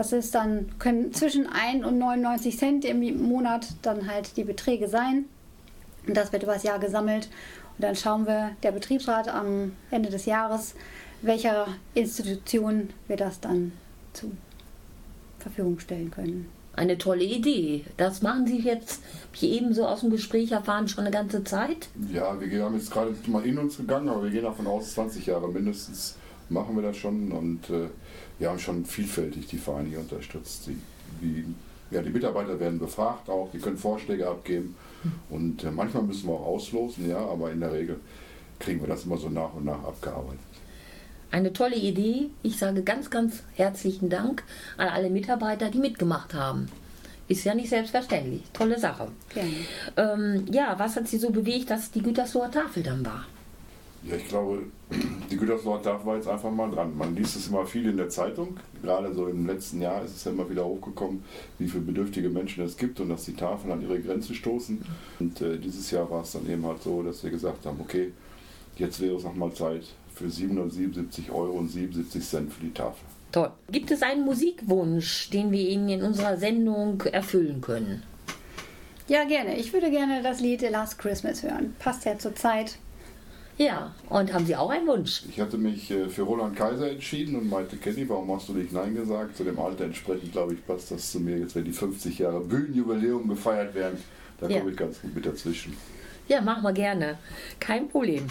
Das 0.00 0.12
ist 0.12 0.34
dann, 0.34 0.70
können 0.78 1.12
zwischen 1.12 1.46
1 1.46 1.84
und 1.84 1.98
99 1.98 2.56
Cent 2.56 2.86
im 2.86 3.22
Monat 3.22 3.66
dann 3.82 4.10
halt 4.10 4.34
die 4.38 4.44
Beträge 4.44 4.88
sein. 4.88 5.26
Und 6.06 6.16
das 6.16 6.32
wird 6.32 6.42
über 6.42 6.54
das 6.54 6.62
Jahr 6.62 6.78
gesammelt. 6.78 7.28
Und 7.76 7.82
dann 7.84 7.94
schauen 7.94 8.26
wir, 8.26 8.52
der 8.62 8.72
Betriebsrat 8.72 9.28
am 9.28 9.72
Ende 9.90 10.08
des 10.08 10.24
Jahres, 10.24 10.74
welcher 11.20 11.66
Institution 11.92 12.88
wir 13.08 13.18
das 13.18 13.40
dann 13.40 13.72
zur 14.14 14.30
Verfügung 15.38 15.78
stellen 15.80 16.10
können. 16.10 16.48
Eine 16.72 16.96
tolle 16.96 17.24
Idee. 17.24 17.84
Das 17.98 18.22
machen 18.22 18.46
Sie 18.46 18.56
jetzt, 18.60 19.02
ich 19.34 19.42
eben 19.42 19.74
so 19.74 19.86
aus 19.86 20.00
dem 20.00 20.08
Gespräch 20.08 20.50
erfahren, 20.52 20.88
schon 20.88 21.04
eine 21.04 21.10
ganze 21.10 21.44
Zeit? 21.44 21.90
Ja, 22.10 22.40
wir 22.40 22.48
gehen- 22.48 22.62
haben 22.62 22.74
jetzt 22.74 22.90
gerade 22.90 23.14
mal 23.26 23.44
in 23.44 23.58
uns 23.58 23.76
gegangen, 23.76 24.08
aber 24.08 24.22
wir 24.24 24.30
gehen 24.30 24.44
davon 24.44 24.66
aus, 24.66 24.94
20 24.94 25.26
Jahre 25.26 25.46
mindestens 25.50 26.16
machen 26.48 26.74
wir 26.74 26.82
das 26.84 26.96
schon 26.96 27.30
und 27.32 27.68
äh, 27.68 27.88
wir 28.40 28.48
haben 28.48 28.58
schon 28.58 28.84
vielfältig 28.84 29.46
die 29.46 29.58
Vereine 29.58 29.90
hier 29.90 30.00
unterstützt. 30.00 30.66
Die, 30.66 30.76
die, 31.20 31.44
ja, 31.94 32.02
die 32.02 32.10
Mitarbeiter 32.10 32.58
werden 32.58 32.78
befragt 32.78 33.28
auch, 33.28 33.50
die 33.52 33.58
können 33.58 33.76
Vorschläge 33.76 34.26
abgeben 34.26 34.74
und 35.28 35.62
äh, 35.62 35.70
manchmal 35.70 36.02
müssen 36.02 36.26
wir 36.26 36.34
auch 36.34 36.46
auslosen, 36.46 37.08
ja, 37.08 37.18
aber 37.18 37.52
in 37.52 37.60
der 37.60 37.72
Regel 37.72 38.00
kriegen 38.58 38.80
wir 38.80 38.88
das 38.88 39.04
immer 39.04 39.18
so 39.18 39.28
nach 39.28 39.54
und 39.54 39.66
nach 39.66 39.84
abgearbeitet. 39.84 40.40
Eine 41.30 41.52
tolle 41.52 41.76
Idee. 41.76 42.30
Ich 42.42 42.58
sage 42.58 42.82
ganz, 42.82 43.08
ganz 43.10 43.42
herzlichen 43.54 44.08
Dank 44.08 44.42
an 44.76 44.88
alle 44.88 45.10
Mitarbeiter, 45.10 45.70
die 45.70 45.78
mitgemacht 45.78 46.34
haben. 46.34 46.68
Ist 47.28 47.44
ja 47.44 47.54
nicht 47.54 47.68
selbstverständlich. 47.68 48.42
Tolle 48.52 48.78
Sache. 48.78 49.08
Ähm, 49.96 50.46
ja, 50.50 50.74
was 50.78 50.96
hat 50.96 51.06
Sie 51.06 51.18
so 51.18 51.30
bewegt, 51.30 51.70
dass 51.70 51.92
die 51.92 52.02
Gütersloher 52.02 52.50
Tafel 52.50 52.82
dann 52.82 53.06
war? 53.06 53.26
Ja, 54.02 54.16
ich 54.16 54.28
glaube, 54.28 54.62
die 55.30 55.36
Gütersloher 55.36 55.82
Tafel 55.82 56.06
war 56.06 56.16
jetzt 56.16 56.28
einfach 56.28 56.50
mal 56.50 56.70
dran. 56.70 56.96
Man 56.96 57.14
liest 57.14 57.36
es 57.36 57.48
immer 57.48 57.66
viel 57.66 57.88
in 57.88 57.96
der 57.96 58.08
Zeitung. 58.08 58.56
Gerade 58.82 59.12
so 59.14 59.26
im 59.26 59.46
letzten 59.46 59.82
Jahr 59.82 60.02
ist 60.04 60.16
es 60.16 60.24
ja 60.24 60.32
immer 60.32 60.48
wieder 60.48 60.64
hochgekommen, 60.64 61.22
wie 61.58 61.68
viele 61.68 61.84
bedürftige 61.84 62.30
Menschen 62.30 62.64
es 62.64 62.76
gibt 62.76 63.00
und 63.00 63.10
dass 63.10 63.24
die 63.24 63.34
Tafeln 63.34 63.72
an 63.72 63.82
ihre 63.82 64.00
Grenzen 64.00 64.34
stoßen. 64.34 64.82
Und 65.18 65.40
äh, 65.40 65.58
dieses 65.58 65.90
Jahr 65.90 66.10
war 66.10 66.22
es 66.22 66.32
dann 66.32 66.48
eben 66.50 66.64
halt 66.64 66.82
so, 66.82 67.02
dass 67.02 67.22
wir 67.22 67.30
gesagt 67.30 67.66
haben, 67.66 67.78
okay, 67.80 68.12
jetzt 68.76 69.00
wäre 69.00 69.16
es 69.16 69.24
nochmal 69.24 69.52
Zeit 69.52 69.84
für 70.14 70.28
777 70.28 71.30
Euro 71.30 71.52
und 71.58 71.68
77 71.68 72.22
Cent 72.22 72.52
für 72.52 72.62
die 72.62 72.72
Tafel. 72.72 73.04
Toll. 73.32 73.50
Gibt 73.70 73.90
es 73.90 74.02
einen 74.02 74.24
Musikwunsch, 74.24 75.30
den 75.30 75.52
wir 75.52 75.68
Ihnen 75.68 75.88
in 75.88 76.02
unserer 76.02 76.36
Sendung 76.36 77.00
erfüllen 77.02 77.60
können? 77.60 78.02
Ja, 79.06 79.24
gerne. 79.24 79.56
Ich 79.56 79.72
würde 79.72 79.90
gerne 79.90 80.22
das 80.22 80.40
Lied 80.40 80.60
The 80.60 80.66
Last 80.66 80.98
Christmas 80.98 81.42
hören. 81.42 81.74
Passt 81.78 82.04
ja 82.04 82.18
zur 82.18 82.34
Zeit. 82.34 82.78
Ja, 83.60 83.92
und 84.08 84.32
haben 84.32 84.46
Sie 84.46 84.56
auch 84.56 84.70
einen 84.70 84.86
Wunsch? 84.86 85.22
Ich 85.28 85.38
hatte 85.38 85.58
mich 85.58 85.90
äh, 85.90 86.08
für 86.08 86.22
Roland 86.22 86.56
Kaiser 86.56 86.90
entschieden 86.90 87.36
und 87.36 87.50
meinte, 87.50 87.76
Kenny, 87.76 88.08
warum 88.08 88.34
hast 88.34 88.48
du 88.48 88.54
nicht 88.54 88.72
Nein 88.72 88.94
gesagt? 88.94 89.36
Zu 89.36 89.44
dem 89.44 89.58
Alter 89.58 89.84
entsprechend, 89.84 90.32
glaube 90.32 90.54
ich, 90.54 90.66
passt 90.66 90.90
das 90.90 91.12
zu 91.12 91.20
mir. 91.20 91.36
Jetzt, 91.36 91.54
wenn 91.54 91.66
die 91.66 91.72
50 91.72 92.20
Jahre 92.20 92.40
Bühnenjubiläum 92.40 93.28
gefeiert 93.28 93.74
werden, 93.74 93.98
da 94.40 94.48
Ja. 94.48 94.60
komme 94.60 94.70
ich 94.70 94.78
ganz 94.78 95.02
gut 95.02 95.14
mit 95.14 95.26
dazwischen. 95.26 95.76
Ja, 96.26 96.40
machen 96.40 96.62
wir 96.62 96.72
gerne. 96.72 97.18
Kein 97.58 97.90
Problem. 97.90 98.28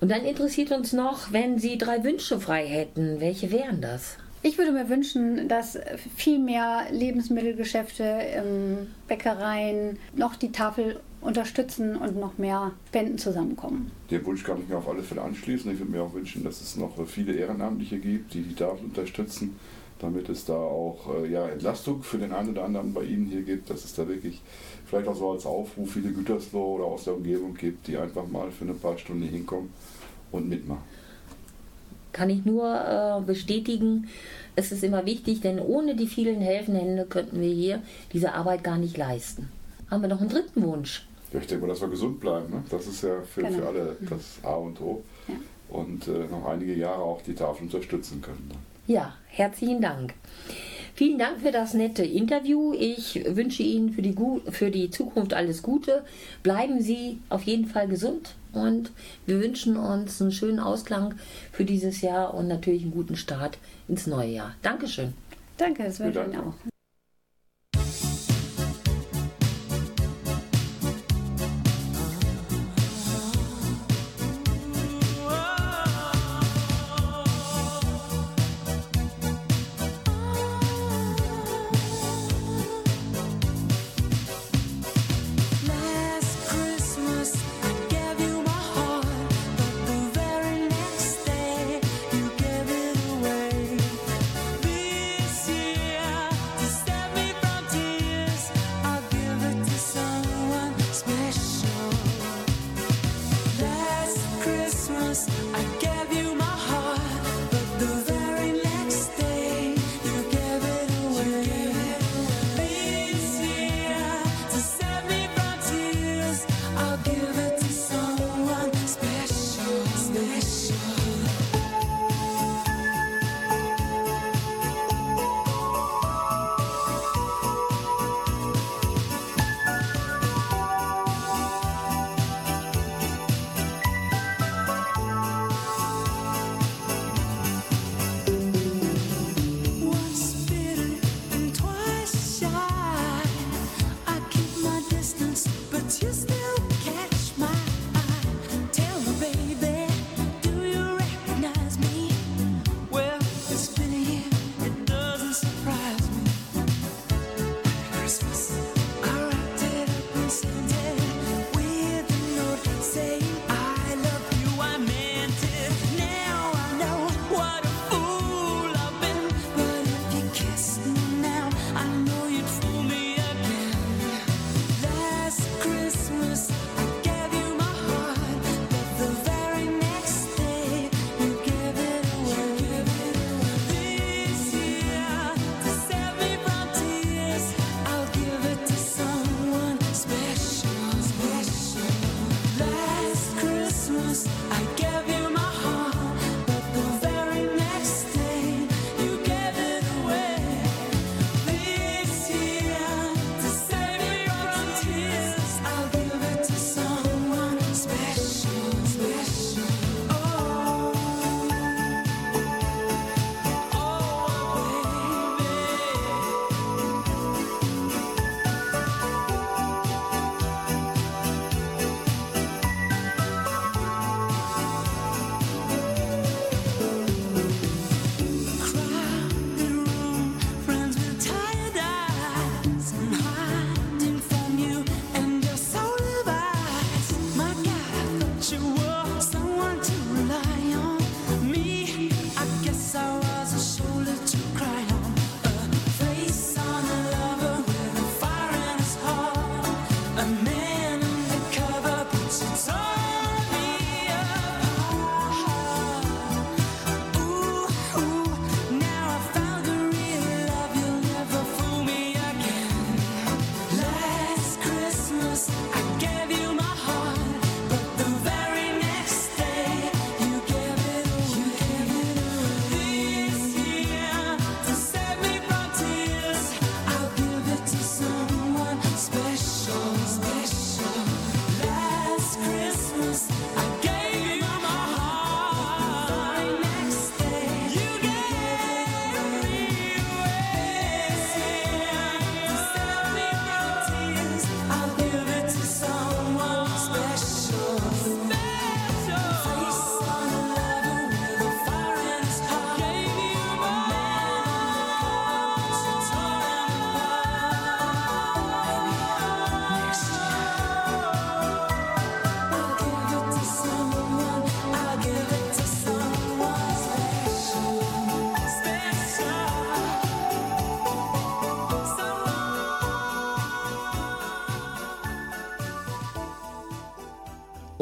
Und 0.00 0.10
dann 0.10 0.24
interessiert 0.24 0.72
uns 0.72 0.94
noch, 0.94 1.30
wenn 1.34 1.58
Sie 1.58 1.76
drei 1.76 2.02
Wünsche 2.02 2.40
frei 2.40 2.66
hätten, 2.66 3.20
welche 3.20 3.52
wären 3.52 3.82
das? 3.82 4.16
Ich 4.40 4.56
würde 4.56 4.72
mir 4.72 4.88
wünschen, 4.88 5.48
dass 5.48 5.78
viel 6.16 6.38
mehr 6.38 6.84
Lebensmittelgeschäfte, 6.90 8.04
ähm, 8.04 8.86
Bäckereien 9.06 9.98
noch 10.16 10.34
die 10.34 10.50
Tafel 10.50 10.98
unterstützen 11.20 11.96
und 11.96 12.18
noch 12.18 12.38
mehr 12.38 12.72
Spenden 12.88 13.18
zusammenkommen. 13.18 13.90
Den 14.10 14.24
Wunsch 14.24 14.42
kann 14.42 14.60
ich 14.60 14.68
mir 14.68 14.78
auf 14.78 14.88
alle 14.88 15.02
Fälle 15.02 15.22
anschließen. 15.22 15.70
Ich 15.72 15.78
würde 15.78 15.92
mir 15.92 16.02
auch 16.02 16.14
wünschen, 16.14 16.44
dass 16.44 16.60
es 16.60 16.76
noch 16.76 16.94
viele 17.06 17.34
Ehrenamtliche 17.34 17.98
gibt, 17.98 18.32
die 18.34 18.42
die 18.42 18.54
Tafel 18.54 18.86
unterstützen, 18.86 19.56
damit 19.98 20.28
es 20.28 20.46
da 20.46 20.54
auch 20.54 21.14
äh, 21.22 21.30
ja, 21.30 21.46
Entlastung 21.48 22.02
für 22.02 22.18
den 22.18 22.32
einen 22.32 22.50
oder 22.50 22.64
anderen 22.64 22.94
bei 22.94 23.04
Ihnen 23.04 23.26
hier 23.26 23.42
gibt, 23.42 23.68
dass 23.68 23.84
es 23.84 23.94
da 23.94 24.08
wirklich 24.08 24.40
vielleicht 24.86 25.08
auch 25.08 25.16
so 25.16 25.30
als 25.32 25.44
Aufruf 25.44 25.92
viele 25.92 26.10
Gütersloh 26.10 26.76
oder 26.76 26.84
aus 26.84 27.04
der 27.04 27.14
Umgebung 27.14 27.54
gibt, 27.54 27.86
die 27.86 27.98
einfach 27.98 28.26
mal 28.26 28.50
für 28.50 28.64
ein 28.64 28.78
paar 28.78 28.96
Stunden 28.96 29.24
hinkommen 29.24 29.70
und 30.32 30.48
mitmachen. 30.48 30.82
Kann 32.12 32.30
ich 32.30 32.44
nur 32.44 32.66
äh, 32.66 33.20
bestätigen, 33.24 34.08
es 34.56 34.72
ist 34.72 34.82
immer 34.82 35.06
wichtig, 35.06 35.42
denn 35.42 35.60
ohne 35.60 35.94
die 35.94 36.08
vielen 36.08 36.40
helfenden 36.40 36.82
Hände 36.82 37.04
könnten 37.04 37.40
wir 37.40 37.52
hier 37.52 37.82
diese 38.12 38.32
Arbeit 38.32 38.64
gar 38.64 38.78
nicht 38.78 38.96
leisten. 38.96 39.48
Haben 39.90 40.02
wir 40.02 40.08
noch 40.08 40.20
einen 40.20 40.30
dritten 40.30 40.62
Wunsch? 40.62 41.06
Ja, 41.32 41.40
ich 41.40 41.46
denke 41.46 41.66
mal, 41.66 41.72
dass 41.72 41.80
wir 41.80 41.88
gesund 41.88 42.18
bleiben. 42.20 42.50
Ne? 42.50 42.64
Das 42.70 42.86
ist 42.86 43.02
ja 43.02 43.20
für, 43.22 43.42
Genau. 43.42 43.58
für 43.58 43.66
alle 43.68 43.96
das 44.08 44.38
A 44.42 44.54
und 44.54 44.80
O. 44.80 45.02
Und 45.68 46.08
äh, 46.08 46.26
noch 46.30 46.46
einige 46.46 46.74
Jahre 46.74 47.02
auch 47.02 47.22
die 47.22 47.34
Tafel 47.34 47.62
unterstützen 47.64 48.20
können. 48.20 48.50
Ja, 48.88 49.14
herzlichen 49.28 49.80
Dank. 49.80 50.14
Vielen 50.96 51.18
Dank 51.18 51.40
für 51.40 51.52
das 51.52 51.74
nette 51.74 52.02
Interview. 52.04 52.72
Ich 52.74 53.22
wünsche 53.36 53.62
Ihnen 53.62 53.92
für 53.92 54.02
die, 54.02 54.14
Gu- 54.14 54.40
für 54.50 54.70
die 54.72 54.90
Zukunft 54.90 55.32
alles 55.32 55.62
Gute. 55.62 56.02
Bleiben 56.42 56.80
Sie 56.80 57.18
auf 57.28 57.42
jeden 57.44 57.66
Fall 57.66 57.86
gesund 57.86 58.34
und 58.52 58.90
wir 59.26 59.40
wünschen 59.40 59.76
uns 59.76 60.20
einen 60.20 60.32
schönen 60.32 60.58
Ausklang 60.58 61.14
für 61.52 61.64
dieses 61.64 62.00
Jahr 62.00 62.34
und 62.34 62.48
natürlich 62.48 62.82
einen 62.82 62.90
guten 62.90 63.14
Start 63.16 63.56
ins 63.86 64.08
neue 64.08 64.30
Jahr. 64.30 64.54
Dankeschön. 64.62 65.14
Danke, 65.56 65.84
das 65.84 66.00
wünsche 66.00 66.20
ich 66.20 66.34
Ihnen 66.34 66.40
auch. 66.48 66.54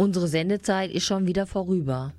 Unsere 0.08 0.26
Sendezeit 0.26 0.90
ist 0.90 1.04
schon 1.04 1.26
wieder 1.26 1.46
vorüber. 1.46 2.14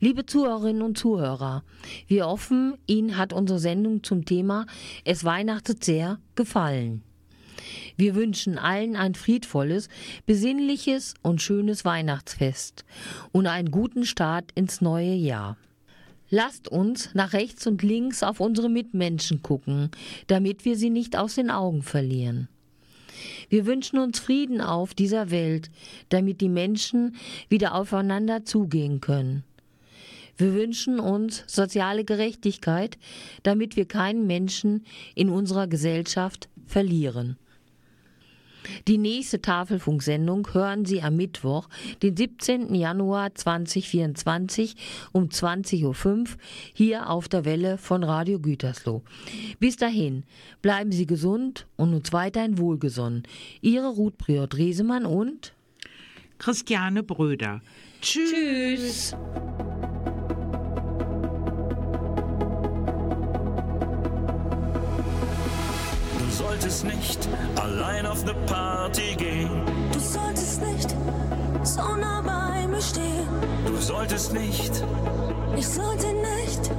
Liebe 0.00 0.24
Zuhörerinnen 0.24 0.80
und 0.80 0.96
Zuhörer, 0.96 1.62
wir 2.06 2.24
hoffen, 2.24 2.78
Ihnen 2.86 3.18
hat 3.18 3.34
unsere 3.34 3.58
Sendung 3.58 4.02
zum 4.02 4.24
Thema 4.24 4.64
Es 5.04 5.22
weihnachtet 5.22 5.84
sehr 5.84 6.18
gefallen. 6.36 7.02
Wir 7.98 8.14
wünschen 8.14 8.56
allen 8.56 8.96
ein 8.96 9.14
friedvolles, 9.14 9.90
besinnliches 10.24 11.12
und 11.20 11.42
schönes 11.42 11.84
Weihnachtsfest 11.84 12.86
und 13.30 13.46
einen 13.46 13.70
guten 13.70 14.06
Start 14.06 14.50
ins 14.54 14.80
neue 14.80 15.12
Jahr. 15.12 15.58
Lasst 16.30 16.66
uns 16.66 17.10
nach 17.12 17.34
rechts 17.34 17.66
und 17.66 17.82
links 17.82 18.22
auf 18.22 18.40
unsere 18.40 18.70
Mitmenschen 18.70 19.42
gucken, 19.42 19.90
damit 20.28 20.64
wir 20.64 20.78
sie 20.78 20.88
nicht 20.88 21.14
aus 21.14 21.34
den 21.34 21.50
Augen 21.50 21.82
verlieren. 21.82 22.48
Wir 23.48 23.66
wünschen 23.66 23.98
uns 23.98 24.18
Frieden 24.18 24.60
auf 24.60 24.94
dieser 24.94 25.30
Welt, 25.30 25.70
damit 26.08 26.40
die 26.40 26.48
Menschen 26.48 27.16
wieder 27.48 27.74
aufeinander 27.74 28.44
zugehen 28.44 29.00
können. 29.00 29.44
Wir 30.36 30.54
wünschen 30.54 31.00
uns 31.00 31.44
soziale 31.46 32.04
Gerechtigkeit, 32.04 32.98
damit 33.42 33.76
wir 33.76 33.86
keinen 33.86 34.26
Menschen 34.26 34.84
in 35.14 35.30
unserer 35.30 35.66
Gesellschaft 35.66 36.48
verlieren. 36.66 37.38
Die 38.88 38.98
nächste 38.98 39.40
Tafelfunksendung 39.40 40.48
hören 40.52 40.84
Sie 40.84 41.02
am 41.02 41.16
Mittwoch, 41.16 41.68
den 42.02 42.16
17. 42.16 42.74
Januar 42.74 43.34
2024 43.34 44.76
um 45.12 45.28
20.05 45.28 45.84
Uhr 45.84 46.26
hier 46.72 47.10
auf 47.10 47.28
der 47.28 47.44
Welle 47.44 47.78
von 47.78 48.02
Radio 48.04 48.38
Gütersloh. 48.38 49.02
Bis 49.58 49.76
dahin, 49.76 50.24
bleiben 50.62 50.92
Sie 50.92 51.06
gesund 51.06 51.66
und 51.76 51.94
uns 51.94 52.12
weiterhin 52.12 52.58
wohlgesonnen. 52.58 53.22
Ihre 53.60 53.88
Ruth 53.88 54.18
Priot 54.18 54.56
Resemann 54.56 55.06
und 55.06 55.52
Christiane 56.38 57.02
Bröder. 57.02 57.62
Tschüss. 58.00 58.30
Tschüss. 58.30 59.16
Solltest 66.36 66.84
nicht 66.84 67.28
allein 67.56 68.04
auf 68.06 68.24
ne 68.24 68.34
Party 68.46 69.14
gehen. 69.16 69.50
Du 69.92 69.98
solltest 69.98 70.60
nicht 70.60 70.94
so 71.62 71.96
nah 71.96 72.20
bei 72.20 72.66
mir 72.66 72.80
stehen. 72.80 73.26
Du 73.66 73.76
solltest 73.76 74.32
nicht. 74.34 74.72
Ich 75.56 75.66
sollte 75.66 76.08
nicht. 76.08 76.70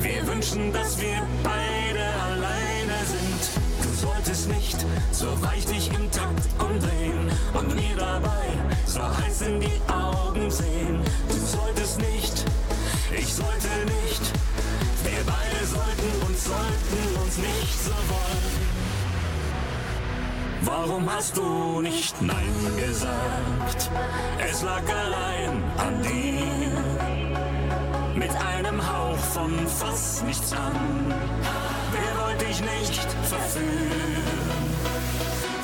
Wir 0.00 0.26
wünschen, 0.26 0.72
dass 0.72 1.00
wir 1.00 1.22
beide 1.42 2.04
alleine 2.28 2.98
sind. 3.06 3.42
Du 3.82 4.06
solltest 4.06 4.48
nicht 4.48 4.84
so 5.12 5.26
weich 5.42 5.64
dich 5.64 5.88
im 5.88 6.10
Takt 6.10 6.46
umdrehen 6.58 7.30
und 7.54 7.74
mir 7.74 7.96
dabei 7.96 8.48
so 8.86 9.00
heiß 9.00 9.42
in 9.42 9.60
die 9.60 9.80
Augen 9.90 10.50
sehen. 10.50 11.00
Du 11.28 11.36
solltest 11.56 11.98
nicht. 11.98 12.44
Ich 13.16 13.32
sollte 13.32 13.72
nicht. 13.86 14.22
Wir 15.04 15.22
beide 15.24 15.66
sollten 15.66 16.10
uns, 16.28 16.44
sollten 16.44 17.22
uns 17.22 17.38
nicht 17.38 17.84
so 17.84 17.92
wollen. 18.12 18.79
Warum 20.72 21.10
hast 21.12 21.36
du 21.36 21.80
nicht 21.80 22.22
Nein 22.22 22.54
gesagt? 22.78 23.90
Es 24.48 24.62
lag 24.62 24.82
allein 24.88 25.64
an 25.76 26.00
dir. 26.00 26.70
Mit 28.14 28.30
einem 28.30 28.80
Hauch 28.80 29.18
von 29.34 29.66
fast 29.66 30.24
nichts 30.24 30.52
an. 30.52 31.12
Wer 31.90 32.24
wollte 32.24 32.44
dich 32.44 32.60
nicht 32.60 33.02
verführen? 33.24 34.22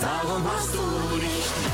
Warum 0.00 0.42
hast 0.52 0.74
du 0.74 1.16
nicht 1.16 1.65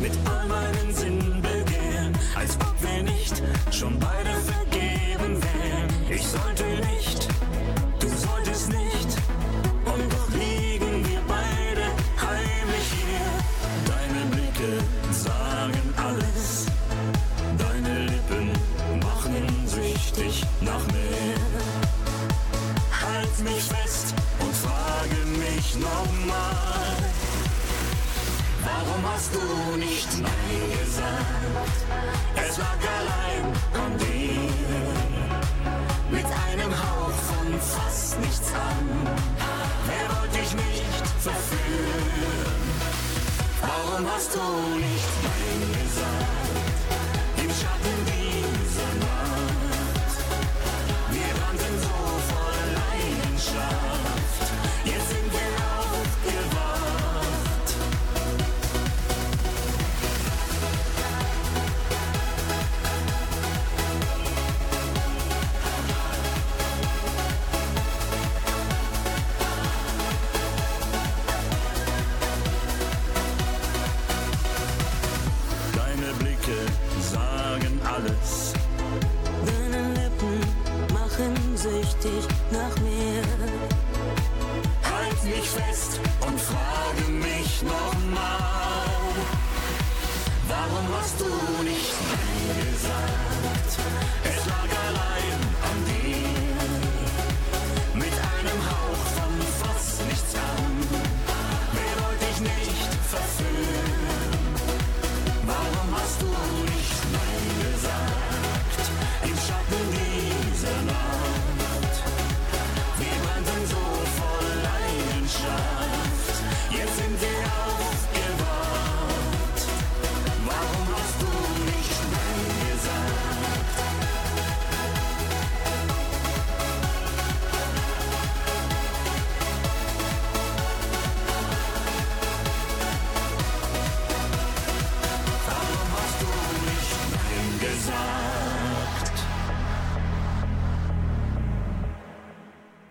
mit 0.00 0.12
all 0.26 0.46
meinen 0.46 0.94
Sinnen 0.94 1.42
begehren, 1.42 2.16
als 2.34 2.56
ob 2.56 2.74
wir 2.80 3.02
nicht 3.02 3.42
schon 3.70 3.98
beide 3.98 4.30
vergeben 4.40 5.42
wären. 5.42 5.88
Ich 6.08 6.26
sollte 6.26 6.64
nicht, 6.64 7.28
hast 29.18 29.34
du 29.34 29.76
nicht 29.76 30.08
Nein 30.22 30.78
gesagt? 30.78 31.78
Es 32.36 32.56
lag 32.56 32.80
allein 32.98 33.44
an 33.84 33.98
dir. 33.98 34.86
Mit 36.10 36.26
einem 36.46 36.72
Hauch 36.72 37.18
von 37.30 37.60
fast 37.60 38.20
nichts 38.20 38.52
an. 38.54 38.86
Wer 39.88 40.06
wollte 40.16 40.38
dich 40.38 40.54
nicht 40.54 41.06
verführen? 41.18 42.62
Warum 43.60 44.06
hast 44.14 44.34
du 44.34 44.40
nicht 44.76 45.10
Nein 45.24 45.82
gesagt? 45.82 46.07